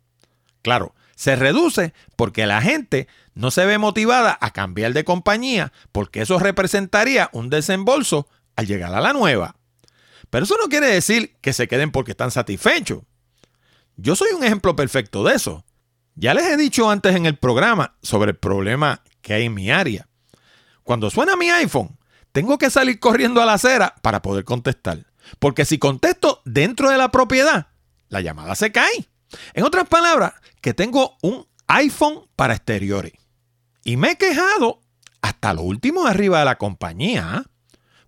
Claro, 0.62 0.96
se 1.14 1.36
reduce 1.36 1.94
porque 2.16 2.44
la 2.44 2.60
gente 2.60 3.06
no 3.34 3.52
se 3.52 3.64
ve 3.66 3.78
motivada 3.78 4.36
a 4.40 4.50
cambiar 4.50 4.94
de 4.94 5.04
compañía 5.04 5.72
porque 5.92 6.22
eso 6.22 6.40
representaría 6.40 7.30
un 7.32 7.50
desembolso 7.50 8.26
al 8.56 8.66
llegar 8.66 8.92
a 8.94 9.00
la 9.00 9.12
nueva. 9.12 9.54
Pero 10.28 10.44
eso 10.44 10.56
no 10.60 10.68
quiere 10.68 10.88
decir 10.88 11.36
que 11.40 11.52
se 11.52 11.68
queden 11.68 11.92
porque 11.92 12.10
están 12.10 12.32
satisfechos. 12.32 13.04
Yo 13.96 14.16
soy 14.16 14.32
un 14.32 14.42
ejemplo 14.42 14.74
perfecto 14.74 15.22
de 15.22 15.36
eso. 15.36 15.64
Ya 16.14 16.34
les 16.34 16.44
he 16.44 16.56
dicho 16.56 16.90
antes 16.90 17.16
en 17.16 17.26
el 17.26 17.38
programa 17.38 17.96
sobre 18.02 18.32
el 18.32 18.36
problema 18.36 19.02
que 19.20 19.34
hay 19.34 19.46
en 19.46 19.54
mi 19.54 19.70
área. 19.70 20.08
Cuando 20.82 21.10
suena 21.10 21.36
mi 21.36 21.50
iPhone, 21.50 21.98
tengo 22.32 22.58
que 22.58 22.70
salir 22.70 22.98
corriendo 22.98 23.42
a 23.42 23.46
la 23.46 23.54
acera 23.54 23.94
para 24.02 24.22
poder 24.22 24.44
contestar. 24.44 25.06
Porque 25.38 25.64
si 25.64 25.78
contesto 25.78 26.42
dentro 26.44 26.90
de 26.90 26.98
la 26.98 27.10
propiedad, 27.10 27.68
la 28.08 28.20
llamada 28.20 28.54
se 28.54 28.72
cae. 28.72 29.08
En 29.54 29.64
otras 29.64 29.88
palabras, 29.88 30.34
que 30.60 30.74
tengo 30.74 31.16
un 31.22 31.46
iPhone 31.66 32.28
para 32.36 32.54
exteriores. 32.54 33.12
Y 33.84 33.96
me 33.96 34.12
he 34.12 34.16
quejado 34.16 34.80
hasta 35.22 35.54
lo 35.54 35.62
último 35.62 36.06
arriba 36.06 36.40
de 36.40 36.44
la 36.44 36.58
compañía. 36.58 37.44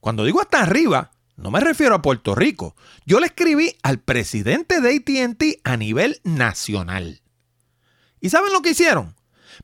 Cuando 0.00 0.24
digo 0.24 0.40
hasta 0.40 0.60
arriba, 0.60 1.12
no 1.36 1.50
me 1.50 1.60
refiero 1.60 1.94
a 1.94 2.02
Puerto 2.02 2.34
Rico. 2.34 2.76
Yo 3.06 3.20
le 3.20 3.26
escribí 3.26 3.76
al 3.82 4.00
presidente 4.00 4.80
de 4.80 4.96
ATT 4.96 5.60
a 5.64 5.76
nivel 5.76 6.20
nacional. 6.24 7.23
¿Y 8.24 8.30
saben 8.30 8.54
lo 8.54 8.62
que 8.62 8.70
hicieron? 8.70 9.14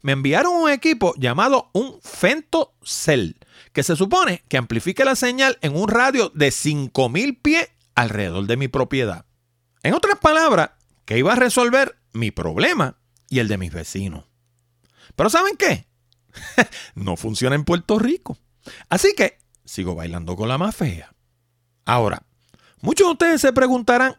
Me 0.03 0.12
enviaron 0.12 0.53
un 0.53 0.68
equipo 0.68 1.14
llamado 1.16 1.70
un 1.73 1.99
FentoCell 2.03 3.38
que 3.73 3.83
se 3.83 3.96
supone 3.96 4.44
que 4.49 4.59
amplifique 4.59 5.03
la 5.03 5.16
señal 5.16 5.57
en 5.62 5.75
un 5.75 5.88
radio 5.88 6.31
de 6.35 6.51
5000 6.51 7.38
pies 7.38 7.70
alrededor 7.94 8.46
de 8.46 8.59
mi 8.59 8.68
propiedad. 8.68 9.25
En 9.83 9.94
otras 9.94 10.18
palabras, 10.18 10.73
que 11.07 11.16
iba 11.16 11.33
a 11.33 11.37
resolver 11.37 11.96
mi 12.12 12.33
problema 12.33 12.99
y 13.31 13.38
el 13.38 13.49
de 13.49 13.57
mis 13.57 13.73
vecinos. 13.73 14.27
Pero 15.16 15.31
¿saben 15.31 15.57
qué? 15.57 15.87
no 16.94 17.16
funciona 17.16 17.57
en 17.57 17.64
Puerto 17.64 17.99
Rico. 17.99 18.37
Así 18.90 19.14
que, 19.16 19.38
sigo 19.64 19.94
bailando 19.94 20.37
con 20.37 20.51
la 20.51 20.59
más 20.59 20.77
fea. 20.77 21.14
Ahora, 21.87 22.25
muchos 22.83 23.07
de 23.07 23.12
ustedes 23.12 23.40
se 23.40 23.55
preguntarán, 23.55 24.16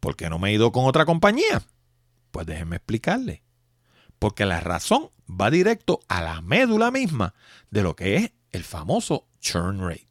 ¿por 0.00 0.16
qué 0.16 0.28
no 0.28 0.40
me 0.40 0.50
he 0.50 0.54
ido 0.54 0.72
con 0.72 0.86
otra 0.86 1.04
compañía? 1.04 1.62
Pues 2.32 2.46
déjenme 2.46 2.74
explicarle. 2.74 3.45
Porque 4.18 4.46
la 4.46 4.60
razón 4.60 5.10
va 5.28 5.50
directo 5.50 6.00
a 6.08 6.22
la 6.22 6.40
médula 6.40 6.90
misma 6.90 7.34
de 7.70 7.82
lo 7.82 7.96
que 7.96 8.16
es 8.16 8.32
el 8.52 8.64
famoso 8.64 9.26
churn 9.40 9.80
rate. 9.80 10.08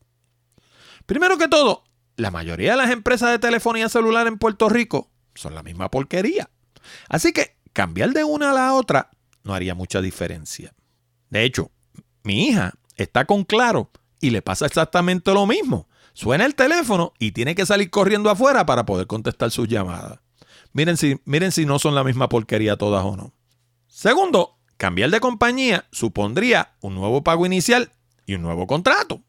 Primero 1.05 1.37
que 1.37 1.47
todo, 1.47 1.83
la 2.17 2.31
mayoría 2.31 2.71
de 2.71 2.77
las 2.77 2.91
empresas 2.91 3.31
de 3.31 3.39
telefonía 3.39 3.89
celular 3.89 4.27
en 4.27 4.37
Puerto 4.37 4.69
Rico 4.69 5.11
son 5.33 5.55
la 5.55 5.63
misma 5.63 5.89
porquería. 5.89 6.49
Así 7.09 7.33
que 7.33 7.57
cambiar 7.73 8.11
de 8.11 8.23
una 8.23 8.51
a 8.51 8.53
la 8.53 8.73
otra 8.73 9.09
no 9.43 9.53
haría 9.53 9.75
mucha 9.75 10.01
diferencia. 10.01 10.73
De 11.29 11.43
hecho, 11.43 11.71
mi 12.23 12.47
hija 12.47 12.73
está 12.95 13.25
con 13.25 13.43
Claro 13.43 13.91
y 14.21 14.29
le 14.29 14.41
pasa 14.41 14.65
exactamente 14.65 15.33
lo 15.33 15.45
mismo. 15.45 15.87
Suena 16.13 16.45
el 16.45 16.55
teléfono 16.55 17.13
y 17.19 17.33
tiene 17.33 17.55
que 17.55 17.65
salir 17.65 17.89
corriendo 17.89 18.29
afuera 18.29 18.65
para 18.65 18.85
poder 18.85 19.05
contestar 19.05 19.51
sus 19.51 19.67
llamadas. 19.67 20.19
Miren 20.71 20.97
si, 20.97 21.19
miren 21.25 21.51
si 21.51 21.65
no 21.65 21.77
son 21.77 21.93
la 21.93 22.03
misma 22.03 22.29
porquería 22.29 22.77
todas 22.77 23.03
o 23.03 23.15
no. 23.15 23.33
Segundo, 23.95 24.57
cambiar 24.75 25.09
de 25.09 25.21
compañía 25.21 25.85
supondría 25.89 26.73
un 26.81 26.95
nuevo 26.95 27.23
pago 27.23 27.45
inicial 27.45 27.93
y 28.25 28.35
un 28.35 28.41
nuevo 28.41 28.67
contrato. 28.67 29.21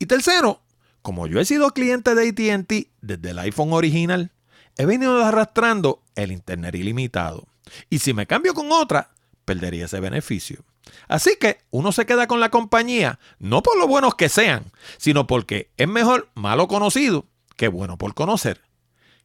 Y 0.00 0.06
tercero, 0.06 0.62
como 1.00 1.28
yo 1.28 1.38
he 1.38 1.44
sido 1.44 1.70
cliente 1.70 2.16
de 2.16 2.28
ATT 2.28 2.88
desde 3.00 3.30
el 3.30 3.38
iPhone 3.38 3.72
original, 3.72 4.32
he 4.78 4.84
venido 4.84 5.24
arrastrando 5.24 6.02
el 6.16 6.32
Internet 6.32 6.74
ilimitado. 6.74 7.46
Y 7.88 8.00
si 8.00 8.14
me 8.14 8.26
cambio 8.26 8.52
con 8.52 8.72
otra, 8.72 9.12
perdería 9.44 9.84
ese 9.84 10.00
beneficio. 10.00 10.64
Así 11.06 11.36
que 11.40 11.60
uno 11.70 11.92
se 11.92 12.04
queda 12.04 12.26
con 12.26 12.40
la 12.40 12.50
compañía, 12.50 13.20
no 13.38 13.62
por 13.62 13.78
lo 13.78 13.86
buenos 13.86 14.16
que 14.16 14.28
sean, 14.28 14.72
sino 14.98 15.28
porque 15.28 15.70
es 15.76 15.86
mejor 15.86 16.30
malo 16.34 16.66
conocido 16.66 17.26
que 17.56 17.68
bueno 17.68 17.96
por 17.96 18.14
conocer. 18.14 18.60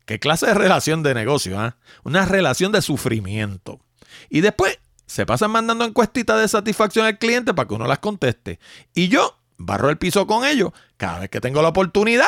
¿Qué 0.05 0.19
clase 0.19 0.45
de 0.45 0.53
relación 0.53 1.01
de 1.01 1.15
negocio? 1.15 1.59
ah? 1.59 1.77
Una 2.03 2.25
relación 2.25 2.71
de 2.71 2.83
sufrimiento. 2.83 3.79
Y 4.29 4.41
después 4.41 4.79
se 5.05 5.25
pasan 5.25 5.51
mandando 5.51 5.85
encuestitas 5.85 6.39
de 6.39 6.47
satisfacción 6.47 7.05
al 7.05 7.17
cliente 7.17 7.53
para 7.53 7.67
que 7.67 7.73
uno 7.73 7.87
las 7.87 7.99
conteste. 7.99 8.59
Y 8.93 9.07
yo 9.07 9.39
barro 9.57 9.89
el 9.89 9.97
piso 9.97 10.27
con 10.27 10.45
ellos 10.45 10.71
cada 10.97 11.19
vez 11.19 11.29
que 11.29 11.41
tengo 11.41 11.61
la 11.61 11.69
oportunidad. 11.69 12.27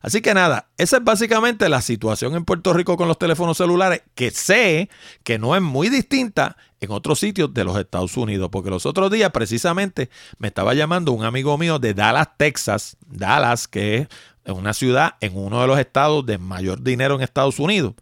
Así 0.00 0.20
que 0.20 0.32
nada, 0.32 0.68
esa 0.78 0.98
es 0.98 1.04
básicamente 1.04 1.68
la 1.68 1.82
situación 1.82 2.36
en 2.36 2.44
Puerto 2.44 2.72
Rico 2.72 2.96
con 2.96 3.08
los 3.08 3.18
teléfonos 3.18 3.56
celulares, 3.56 4.02
que 4.14 4.30
sé 4.30 4.88
que 5.24 5.38
no 5.38 5.56
es 5.56 5.62
muy 5.62 5.88
distinta 5.88 6.56
en 6.80 6.92
otros 6.92 7.18
sitios 7.18 7.52
de 7.52 7.64
los 7.64 7.76
Estados 7.76 8.16
Unidos, 8.16 8.48
porque 8.52 8.70
los 8.70 8.86
otros 8.86 9.10
días 9.10 9.32
precisamente 9.32 10.08
me 10.38 10.48
estaba 10.48 10.74
llamando 10.74 11.10
un 11.10 11.24
amigo 11.24 11.58
mío 11.58 11.80
de 11.80 11.94
Dallas, 11.94 12.28
Texas, 12.36 12.96
Dallas, 13.08 13.66
que 13.66 14.08
es 14.44 14.52
una 14.52 14.72
ciudad 14.72 15.16
en 15.20 15.36
uno 15.36 15.60
de 15.60 15.66
los 15.66 15.78
estados 15.80 16.24
de 16.24 16.38
mayor 16.38 16.82
dinero 16.82 17.16
en 17.16 17.22
Estados 17.22 17.58
Unidos, 17.58 17.94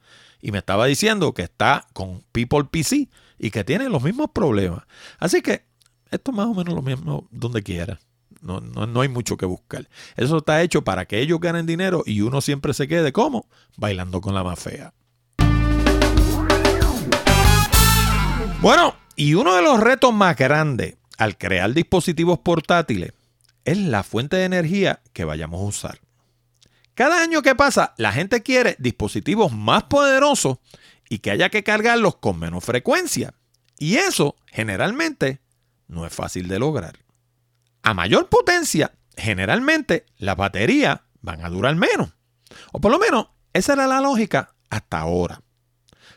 y 0.47 0.53
me 0.53 0.59
estaba 0.59 0.87
diciendo 0.87 1.35
que 1.35 1.43
está 1.43 1.89
con 1.93 2.23
People 2.31 2.67
PC 2.71 3.09
y 3.37 3.51
que 3.51 3.65
tiene 3.65 3.89
los 3.89 4.01
mismos 4.01 4.31
problemas. 4.33 4.85
Así 5.19 5.43
que 5.43 5.65
esto 6.09 6.31
es 6.31 6.37
más 6.37 6.47
o 6.47 6.55
menos 6.55 6.73
lo 6.73 6.83
mismo 6.83 7.27
donde 7.33 7.65
quiera. 7.65 7.99
No, 8.43 8.61
no, 8.61 8.87
no, 8.87 9.01
hay 9.01 9.09
mucho 9.09 9.37
que 9.37 9.45
buscar. 9.45 9.89
Eso 10.15 10.39
está 10.39 10.63
hecho 10.63 10.85
para 10.85 11.05
que 11.05 11.19
ellos 11.19 11.41
ganen 11.41 11.67
dinero 11.67 12.05
y 12.07 12.21
uno 12.21 12.41
siempre 12.41 12.75
se 12.75 12.87
quede 12.87 13.13
como 13.13 13.49
bailando 13.77 14.21
con 14.21 14.37
la 14.37 14.45
más 14.45 14.61
fea. 14.61 14.95
Bueno, 18.61 18.95
y 19.17 19.35
uno 19.35 19.57
de 19.57 19.63
los 19.63 19.81
retos 19.81 20.15
más 20.15 20.37
grandes 20.37 20.95
al 21.19 21.37
crear 21.37 21.75
dispositivos 21.75 22.39
portátiles 22.39 23.13
es 23.65 23.79
la 23.79 24.05
fuente 24.05 24.37
de 24.37 24.45
energía 24.45 25.01
que 25.13 25.25
vayamos 25.25 25.61
a 25.61 25.65
usar. 25.65 26.06
Cada 26.97 27.21
año 27.21 27.43
que 27.43 27.55
pasa, 27.55 27.93
la 27.99 28.11
gente 28.11 28.43
quiere 28.43 28.75
dispositivos 28.79 29.53
más 29.53 29.83
poderosos 29.83 30.61
y 31.11 31.19
que 31.19 31.31
haya 31.31 31.51
que 31.51 31.63
cargarlos 31.63 32.17
con 32.17 32.39
menos 32.39 32.65
frecuencia. 32.65 33.35
Y 33.79 33.97
eso 33.97 34.35
generalmente 34.47 35.43
no 35.89 36.07
es 36.07 36.15
fácil 36.15 36.49
de 36.49 36.59
lograr. 36.59 36.97
A 37.83 37.93
mayor 37.93 38.31
potencia, 38.31 38.93
generalmente 39.15 40.07
las 40.17 40.39
baterías 40.39 41.01
van 41.21 41.45
a 41.45 41.51
durar 41.51 41.77
menos. 41.77 42.15
O 42.73 42.81
por 42.81 42.91
lo 42.91 42.99
menos 42.99 43.27
esa 43.53 43.75
era 43.75 43.87
la 43.87 44.01
lógica 44.01 44.55
hasta 44.71 44.99
ahora. 44.99 45.43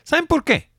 ¿Saben 0.02 0.26
por 0.26 0.44
qué? 0.44 0.70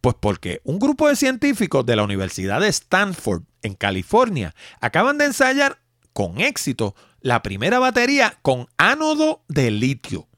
Pues 0.00 0.14
porque 0.20 0.60
un 0.62 0.78
grupo 0.78 1.08
de 1.08 1.16
científicos 1.16 1.84
de 1.84 1.96
la 1.96 2.04
Universidad 2.04 2.60
de 2.60 2.68
Stanford 2.68 3.42
en 3.62 3.74
California 3.74 4.54
acaban 4.80 5.18
de 5.18 5.24
ensayar 5.24 5.80
con 6.20 6.38
éxito 6.38 6.94
la 7.22 7.42
primera 7.42 7.78
batería 7.78 8.36
con 8.42 8.68
ánodo 8.76 9.42
de 9.48 9.70
litio. 9.70 10.28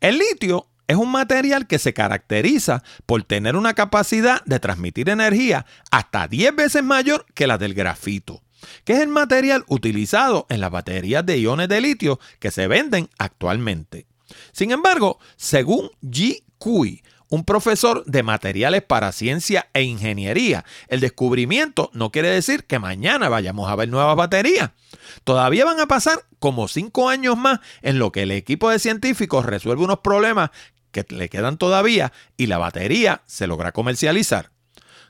El 0.00 0.18
litio 0.18 0.66
es 0.88 0.96
un 0.96 1.12
material 1.12 1.68
que 1.68 1.78
se 1.78 1.94
caracteriza 1.94 2.82
por 3.06 3.22
tener 3.22 3.54
una 3.54 3.74
capacidad 3.74 4.44
de 4.44 4.58
transmitir 4.58 5.08
energía 5.08 5.66
hasta 5.92 6.26
10 6.26 6.56
veces 6.56 6.82
mayor 6.82 7.26
que 7.32 7.46
la 7.46 7.58
del 7.58 7.74
grafito, 7.74 8.42
que 8.84 8.94
es 8.94 8.98
el 8.98 9.06
material 9.06 9.64
utilizado 9.68 10.46
en 10.48 10.60
las 10.60 10.72
baterías 10.72 11.24
de 11.24 11.38
iones 11.38 11.68
de 11.68 11.80
litio 11.80 12.18
que 12.40 12.50
se 12.50 12.66
venden 12.66 13.08
actualmente. 13.16 14.08
Sin 14.50 14.72
embargo, 14.72 15.20
según 15.36 15.92
G. 16.02 16.42
Cui, 16.58 17.04
un 17.34 17.44
profesor 17.44 18.04
de 18.06 18.22
materiales 18.22 18.82
para 18.82 19.12
ciencia 19.12 19.68
e 19.74 19.82
ingeniería. 19.82 20.64
El 20.88 21.00
descubrimiento 21.00 21.90
no 21.92 22.10
quiere 22.10 22.28
decir 22.28 22.64
que 22.64 22.78
mañana 22.78 23.28
vayamos 23.28 23.68
a 23.68 23.76
ver 23.76 23.88
nuevas 23.88 24.16
baterías. 24.16 24.70
Todavía 25.24 25.64
van 25.64 25.80
a 25.80 25.88
pasar 25.88 26.24
como 26.38 26.68
cinco 26.68 27.08
años 27.08 27.36
más 27.36 27.60
en 27.82 27.98
lo 27.98 28.12
que 28.12 28.22
el 28.22 28.30
equipo 28.30 28.70
de 28.70 28.78
científicos 28.78 29.44
resuelve 29.44 29.84
unos 29.84 29.98
problemas 29.98 30.50
que 30.92 31.04
le 31.08 31.28
quedan 31.28 31.58
todavía 31.58 32.12
y 32.36 32.46
la 32.46 32.58
batería 32.58 33.22
se 33.26 33.46
logra 33.46 33.72
comercializar. 33.72 34.50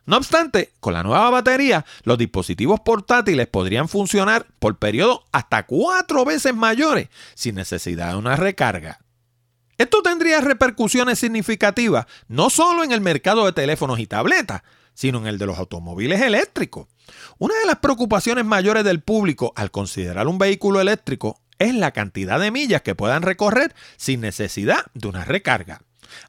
No 0.06 0.16
obstante, 0.16 0.72
con 0.80 0.94
la 0.94 1.02
nueva 1.02 1.30
batería, 1.30 1.84
los 2.02 2.18
dispositivos 2.18 2.80
portátiles 2.80 3.46
podrían 3.46 3.88
funcionar 3.88 4.46
por 4.58 4.78
periodos 4.78 5.20
hasta 5.32 5.64
cuatro 5.64 6.24
veces 6.24 6.54
mayores 6.54 7.08
sin 7.34 7.54
necesidad 7.54 8.10
de 8.10 8.16
una 8.16 8.36
recarga. 8.36 9.03
Esto 9.78 10.02
tendría 10.02 10.40
repercusiones 10.40 11.18
significativas 11.18 12.06
no 12.28 12.50
solo 12.50 12.84
en 12.84 12.92
el 12.92 13.00
mercado 13.00 13.46
de 13.46 13.52
teléfonos 13.52 13.98
y 13.98 14.06
tabletas, 14.06 14.62
sino 14.94 15.18
en 15.18 15.26
el 15.26 15.38
de 15.38 15.46
los 15.46 15.58
automóviles 15.58 16.20
eléctricos. 16.22 16.86
Una 17.38 17.58
de 17.58 17.66
las 17.66 17.76
preocupaciones 17.76 18.44
mayores 18.44 18.84
del 18.84 19.02
público 19.02 19.52
al 19.56 19.70
considerar 19.70 20.28
un 20.28 20.38
vehículo 20.38 20.80
eléctrico 20.80 21.40
es 21.58 21.74
la 21.74 21.92
cantidad 21.92 22.40
de 22.40 22.50
millas 22.50 22.82
que 22.82 22.94
puedan 22.94 23.22
recorrer 23.22 23.74
sin 23.96 24.20
necesidad 24.20 24.86
de 24.94 25.08
una 25.08 25.24
recarga. 25.24 25.82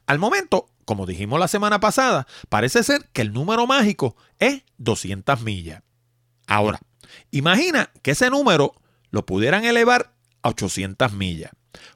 Al 0.06 0.18
momento, 0.18 0.68
como 0.84 1.06
dijimos 1.06 1.38
la 1.38 1.48
semana 1.48 1.80
pasada, 1.80 2.26
parece 2.48 2.82
ser 2.82 3.08
que 3.12 3.22
el 3.22 3.32
número 3.32 3.66
mágico 3.66 4.16
es 4.38 4.62
200 4.78 5.42
millas. 5.42 5.82
Ahora, 6.46 6.80
imagina 7.30 7.90
que 8.02 8.12
ese 8.12 8.30
número 8.30 8.74
lo 9.10 9.26
pudieran 9.26 9.64
elevar 9.64 10.12
a 10.42 10.50
800 10.50 11.12
millas. 11.12 11.52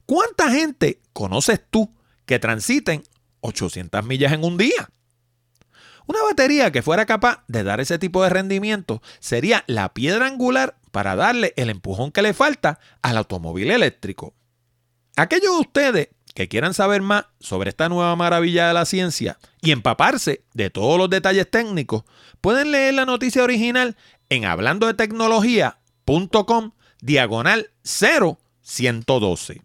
¿Cuánta 0.07 0.51
gente 0.51 1.00
conoces 1.12 1.61
tú 1.70 1.94
que 2.27 2.38
transiten 2.38 3.03
800 3.40 4.05
millas 4.05 4.33
en 4.33 4.44
un 4.44 4.57
día? 4.57 4.90
Una 6.07 6.23
batería 6.23 6.73
que 6.73 6.83
fuera 6.83 7.07
capaz 7.07 7.44
de 7.46 7.62
dar 7.62 7.81
ese 7.81 7.99
tipo 7.99 8.23
de 8.23 8.31
rendimiento 8.31 9.01
sería 9.20 9.64
la 9.66 9.94
piedra 9.94 10.27
angular 10.27 10.77
para 10.90 11.14
darle 11.14 11.53
el 11.57 11.70
empujón 11.70 12.11
que 12.11 12.23
le 12.23 12.35
falta 12.35 12.81
al 13.03 13.16
automóvil 13.16 13.70
eléctrico. 13.70 14.35
Aquellos 15.16 15.53
de 15.53 15.61
ustedes 15.61 16.09
que 16.35 16.49
quieran 16.49 16.75
saber 16.75 17.03
más 17.03 17.27
sobre 17.38 17.70
esta 17.70 17.88
nueva 17.88 18.16
maravilla 18.16 18.68
de 18.68 18.75
la 18.75 18.87
ciencia 18.87 19.38
y 19.61 19.70
empaparse 19.73 20.44
de 20.55 20.70
todos 20.70 20.99
los 20.99 21.11
detalles 21.11 21.51
técnicos, 21.51 22.05
pueden 22.40 22.73
leer 22.73 22.94
la 22.94 23.07
noticia 23.07 23.42
original 23.42 23.96
en 24.29 24.44
hablando 24.44 24.87
de 24.87 24.94
tecnología.com 24.94 26.73
diagonal 27.01 27.70
0112. 27.83 29.62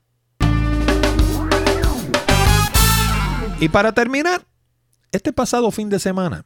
Y 3.57 3.69
para 3.69 3.93
terminar, 3.93 4.45
este 5.13 5.31
pasado 5.31 5.71
fin 5.71 5.89
de 5.89 5.99
semana, 5.99 6.45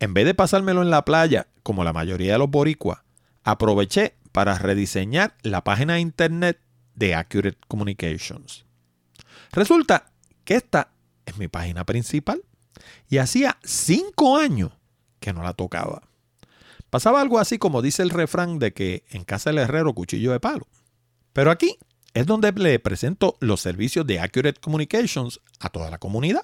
en 0.00 0.14
vez 0.14 0.24
de 0.24 0.34
pasármelo 0.34 0.82
en 0.82 0.90
la 0.90 1.04
playa, 1.04 1.46
como 1.62 1.84
la 1.84 1.92
mayoría 1.92 2.32
de 2.32 2.38
los 2.38 2.50
boricuas, 2.50 3.02
aproveché 3.44 4.16
para 4.32 4.58
rediseñar 4.58 5.36
la 5.42 5.62
página 5.62 5.94
de 5.94 6.00
internet 6.00 6.60
de 6.94 7.14
Accurate 7.14 7.58
Communications. 7.68 8.64
Resulta 9.52 10.10
que 10.44 10.56
esta 10.56 10.90
es 11.24 11.38
mi 11.38 11.46
página 11.46 11.84
principal 11.84 12.42
y 13.08 13.18
hacía 13.18 13.58
cinco 13.62 14.36
años 14.36 14.72
que 15.20 15.32
no 15.32 15.44
la 15.44 15.52
tocaba. 15.52 16.02
Pasaba 16.90 17.20
algo 17.20 17.38
así 17.38 17.58
como 17.58 17.80
dice 17.80 18.02
el 18.02 18.10
refrán 18.10 18.58
de 18.58 18.72
que 18.72 19.04
en 19.10 19.22
casa 19.22 19.50
del 19.50 19.58
herrero 19.58 19.94
cuchillo 19.94 20.32
de 20.32 20.40
palo. 20.40 20.66
Pero 21.32 21.52
aquí 21.52 21.78
es 22.14 22.26
donde 22.26 22.52
le 22.52 22.78
presento 22.78 23.36
los 23.40 23.60
servicios 23.60 24.06
de 24.06 24.20
Accurate 24.20 24.60
Communications 24.60 25.40
a 25.58 25.68
toda 25.68 25.90
la 25.90 25.98
comunidad, 25.98 26.42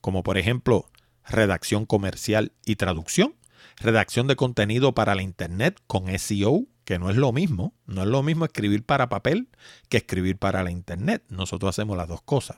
como 0.00 0.22
por 0.22 0.38
ejemplo 0.38 0.88
redacción 1.28 1.86
comercial 1.86 2.52
y 2.64 2.76
traducción, 2.76 3.34
redacción 3.76 4.26
de 4.26 4.36
contenido 4.36 4.94
para 4.94 5.14
la 5.14 5.22
Internet 5.22 5.80
con 5.86 6.06
SEO, 6.18 6.66
que 6.90 6.98
no 6.98 7.08
es 7.08 7.16
lo 7.16 7.30
mismo. 7.32 7.72
No 7.86 8.02
es 8.02 8.08
lo 8.08 8.24
mismo 8.24 8.44
escribir 8.44 8.82
para 8.82 9.08
papel 9.08 9.46
que 9.88 9.98
escribir 9.98 10.38
para 10.38 10.64
la 10.64 10.72
internet. 10.72 11.22
Nosotros 11.28 11.68
hacemos 11.68 11.96
las 11.96 12.08
dos 12.08 12.20
cosas. 12.20 12.56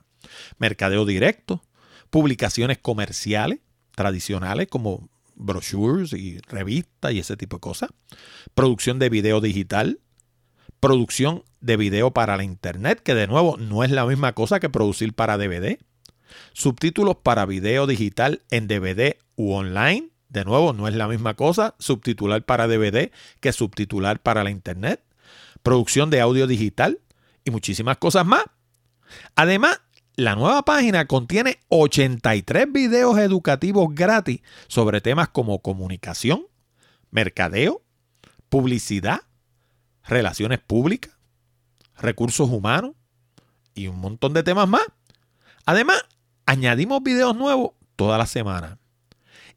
Mercadeo 0.56 1.04
directo, 1.04 1.62
publicaciones 2.08 2.78
comerciales 2.78 3.58
tradicionales 3.94 4.68
como 4.68 5.10
brochures 5.34 6.14
y 6.14 6.38
revistas 6.48 7.12
y 7.12 7.18
ese 7.18 7.36
tipo 7.36 7.56
de 7.56 7.60
cosas. 7.60 7.90
Producción 8.54 8.98
de 8.98 9.10
video 9.10 9.42
digital. 9.42 10.00
Producción 10.82 11.44
de 11.60 11.76
video 11.76 12.10
para 12.10 12.36
la 12.36 12.42
internet, 12.42 13.00
que 13.04 13.14
de 13.14 13.28
nuevo 13.28 13.56
no 13.56 13.84
es 13.84 13.92
la 13.92 14.04
misma 14.04 14.32
cosa 14.32 14.58
que 14.58 14.68
producir 14.68 15.14
para 15.14 15.38
DVD. 15.38 15.78
Subtítulos 16.54 17.18
para 17.22 17.46
video 17.46 17.86
digital 17.86 18.42
en 18.50 18.66
DVD 18.66 19.16
u 19.36 19.52
online. 19.52 20.08
De 20.28 20.44
nuevo, 20.44 20.72
no 20.72 20.88
es 20.88 20.94
la 20.96 21.06
misma 21.06 21.34
cosa 21.34 21.76
subtitular 21.78 22.44
para 22.44 22.66
DVD 22.66 23.12
que 23.38 23.52
subtitular 23.52 24.18
para 24.18 24.42
la 24.42 24.50
internet. 24.50 25.00
Producción 25.62 26.10
de 26.10 26.20
audio 26.20 26.48
digital 26.48 26.98
y 27.44 27.52
muchísimas 27.52 27.98
cosas 27.98 28.26
más. 28.26 28.42
Además, 29.36 29.80
la 30.16 30.34
nueva 30.34 30.64
página 30.64 31.06
contiene 31.06 31.60
83 31.68 32.72
videos 32.72 33.18
educativos 33.18 33.94
gratis 33.94 34.40
sobre 34.66 35.00
temas 35.00 35.28
como 35.28 35.62
comunicación, 35.62 36.44
mercadeo, 37.12 37.82
publicidad, 38.48 39.20
relaciones 40.04 40.58
públicas, 40.60 41.12
recursos 41.96 42.50
humanos 42.50 42.92
y 43.74 43.88
un 43.88 43.98
montón 43.98 44.32
de 44.32 44.42
temas 44.42 44.68
más. 44.68 44.82
Además, 45.64 46.04
añadimos 46.46 47.02
videos 47.02 47.36
nuevos 47.36 47.72
toda 47.96 48.18
la 48.18 48.26
semana. 48.26 48.78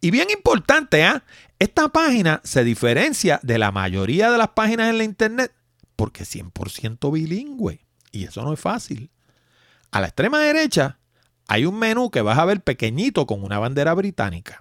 Y 0.01 0.11
bien 0.11 0.29
importante, 0.29 1.03
¿ah? 1.03 1.23
esta 1.57 1.89
página 1.89 2.41
se 2.43 2.63
diferencia 2.63 3.39
de 3.43 3.57
la 3.57 3.71
mayoría 3.71 4.31
de 4.31 4.37
las 4.37 4.49
páginas 4.49 4.89
en 4.89 4.97
la 4.97 5.03
internet 5.03 5.51
porque 5.95 6.23
es 6.23 6.35
100% 6.35 7.11
bilingüe. 7.11 7.85
Y 8.11 8.25
eso 8.25 8.43
no 8.43 8.53
es 8.53 8.59
fácil. 8.59 9.09
A 9.91 10.01
la 10.01 10.07
extrema 10.07 10.39
derecha 10.39 10.99
hay 11.47 11.65
un 11.65 11.77
menú 11.77 12.09
que 12.11 12.21
vas 12.21 12.37
a 12.37 12.45
ver 12.45 12.61
pequeñito 12.61 13.25
con 13.25 13.43
una 13.43 13.59
bandera 13.59 13.93
británica. 13.93 14.59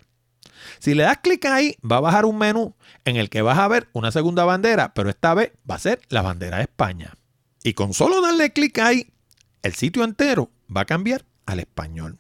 Si 0.79 0.95
le 0.95 1.05
das 1.05 1.19
clic 1.19 1.45
ahí, 1.47 1.77
va 1.81 1.97
a 1.97 2.01
bajar 2.01 2.25
un 2.25 2.39
menú 2.39 2.75
en 3.05 3.17
el 3.17 3.31
que 3.31 3.43
vas 3.43 3.59
a 3.59 3.69
ver 3.69 3.89
una 3.93 4.11
segunda 4.11 4.45
bandera, 4.45 4.95
pero 4.95 5.11
esta 5.11 5.35
vez 5.35 5.53
va 5.69 5.77
a 5.77 5.81
ser 5.81 6.01
la 6.09 6.23
bandera 6.23 6.59
de 6.59 6.65
España. 6.65 7.15
Y 7.63 7.75
con 7.75 7.95
solo 7.95 8.21
darle 8.21 8.53
clic 8.53 8.79
ahí, 8.79 9.13
el 9.63 9.75
sitio 9.75 10.05
entero 10.05 10.51
va 10.75 10.83
a 10.83 10.87
cambiar 10.87 11.25
al 11.47 11.61
español. 11.61 12.19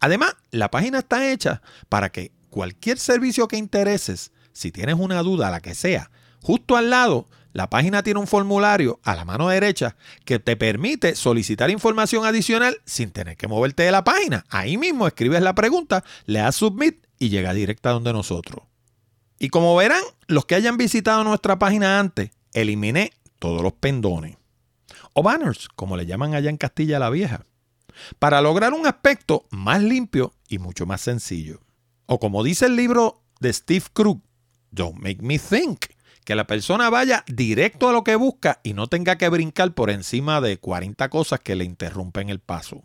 Además, 0.00 0.36
la 0.50 0.70
página 0.70 0.98
está 0.98 1.30
hecha 1.30 1.62
para 1.88 2.10
que 2.10 2.32
cualquier 2.50 2.98
servicio 2.98 3.48
que 3.48 3.56
intereses, 3.56 4.32
si 4.52 4.72
tienes 4.72 4.96
una 4.98 5.22
duda, 5.22 5.50
la 5.50 5.60
que 5.60 5.74
sea, 5.74 6.10
justo 6.40 6.76
al 6.76 6.90
lado 6.90 7.28
la 7.52 7.68
página 7.68 8.02
tiene 8.02 8.20
un 8.20 8.26
formulario 8.26 8.98
a 9.04 9.14
la 9.14 9.24
mano 9.24 9.48
derecha 9.48 9.96
que 10.24 10.38
te 10.38 10.56
permite 10.56 11.14
solicitar 11.14 11.70
información 11.70 12.24
adicional 12.24 12.80
sin 12.84 13.10
tener 13.10 13.36
que 13.36 13.48
moverte 13.48 13.82
de 13.82 13.92
la 13.92 14.04
página. 14.04 14.44
Ahí 14.48 14.76
mismo 14.76 15.06
escribes 15.06 15.42
la 15.42 15.54
pregunta, 15.54 16.02
le 16.26 16.40
das 16.40 16.56
submit 16.56 17.04
y 17.22 17.28
llega 17.28 17.54
directa 17.54 17.90
donde 17.90 18.12
nosotros. 18.12 18.64
Y 19.38 19.48
como 19.50 19.76
verán, 19.76 20.02
los 20.26 20.44
que 20.44 20.56
hayan 20.56 20.76
visitado 20.76 21.22
nuestra 21.22 21.56
página 21.56 22.00
antes, 22.00 22.32
eliminé 22.52 23.12
todos 23.38 23.62
los 23.62 23.74
pendones. 23.74 24.38
O 25.12 25.22
banners, 25.22 25.68
como 25.68 25.96
le 25.96 26.04
llaman 26.04 26.34
allá 26.34 26.50
en 26.50 26.56
Castilla 26.56 26.98
la 26.98 27.10
Vieja. 27.10 27.46
Para 28.18 28.42
lograr 28.42 28.72
un 28.72 28.88
aspecto 28.88 29.44
más 29.50 29.80
limpio 29.80 30.34
y 30.48 30.58
mucho 30.58 30.84
más 30.84 31.00
sencillo. 31.00 31.60
O 32.06 32.18
como 32.18 32.42
dice 32.42 32.66
el 32.66 32.74
libro 32.74 33.22
de 33.38 33.52
Steve 33.52 33.84
Krug, 33.92 34.20
Don't 34.72 34.96
Make 34.96 35.22
Me 35.22 35.38
Think 35.38 35.84
que 36.24 36.34
la 36.34 36.48
persona 36.48 36.90
vaya 36.90 37.22
directo 37.28 37.88
a 37.88 37.92
lo 37.92 38.02
que 38.02 38.16
busca 38.16 38.58
y 38.64 38.74
no 38.74 38.88
tenga 38.88 39.16
que 39.16 39.28
brincar 39.28 39.74
por 39.74 39.90
encima 39.90 40.40
de 40.40 40.58
40 40.58 41.08
cosas 41.08 41.38
que 41.38 41.54
le 41.54 41.64
interrumpen 41.64 42.30
el 42.30 42.40
paso. 42.40 42.82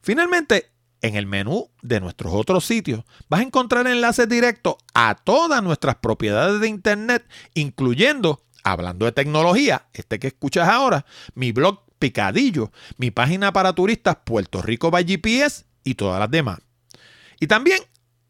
Finalmente, 0.00 0.70
en 1.02 1.16
el 1.16 1.26
menú 1.26 1.70
de 1.82 2.00
nuestros 2.00 2.32
otros 2.34 2.64
sitios 2.64 3.04
vas 3.28 3.40
a 3.40 3.44
encontrar 3.44 3.86
enlaces 3.86 4.28
directos 4.28 4.76
a 4.94 5.14
todas 5.14 5.62
nuestras 5.62 5.96
propiedades 5.96 6.60
de 6.60 6.68
Internet, 6.68 7.26
incluyendo, 7.54 8.42
hablando 8.62 9.06
de 9.06 9.12
tecnología, 9.12 9.86
este 9.92 10.18
que 10.18 10.28
escuchas 10.28 10.68
ahora, 10.68 11.06
mi 11.34 11.52
blog 11.52 11.84
Picadillo, 11.98 12.72
mi 12.96 13.10
página 13.10 13.52
para 13.52 13.74
turistas 13.74 14.16
Puerto 14.24 14.62
Rico 14.62 14.90
by 14.90 15.04
GPS 15.04 15.66
y 15.84 15.94
todas 15.94 16.18
las 16.18 16.30
demás. 16.30 16.58
Y 17.40 17.46
también, 17.46 17.80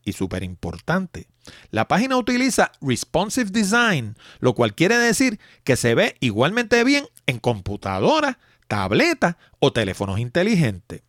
y 0.05 0.13
súper 0.13 0.43
importante, 0.43 1.29
la 1.71 1.87
página 1.89 2.17
utiliza 2.17 2.73
responsive 2.81 3.51
design, 3.51 4.17
lo 4.41 4.55
cual 4.55 4.75
quiere 4.75 4.99
decir 4.99 5.39
que 5.65 5.77
se 5.77 5.95
ve 5.95 6.17
igualmente 6.21 6.83
bien 6.85 7.07
en 7.27 7.39
computadoras, 7.39 8.37
tabletas 8.67 9.37
o 9.59 9.73
teléfonos 9.73 10.19
inteligentes. 10.19 11.03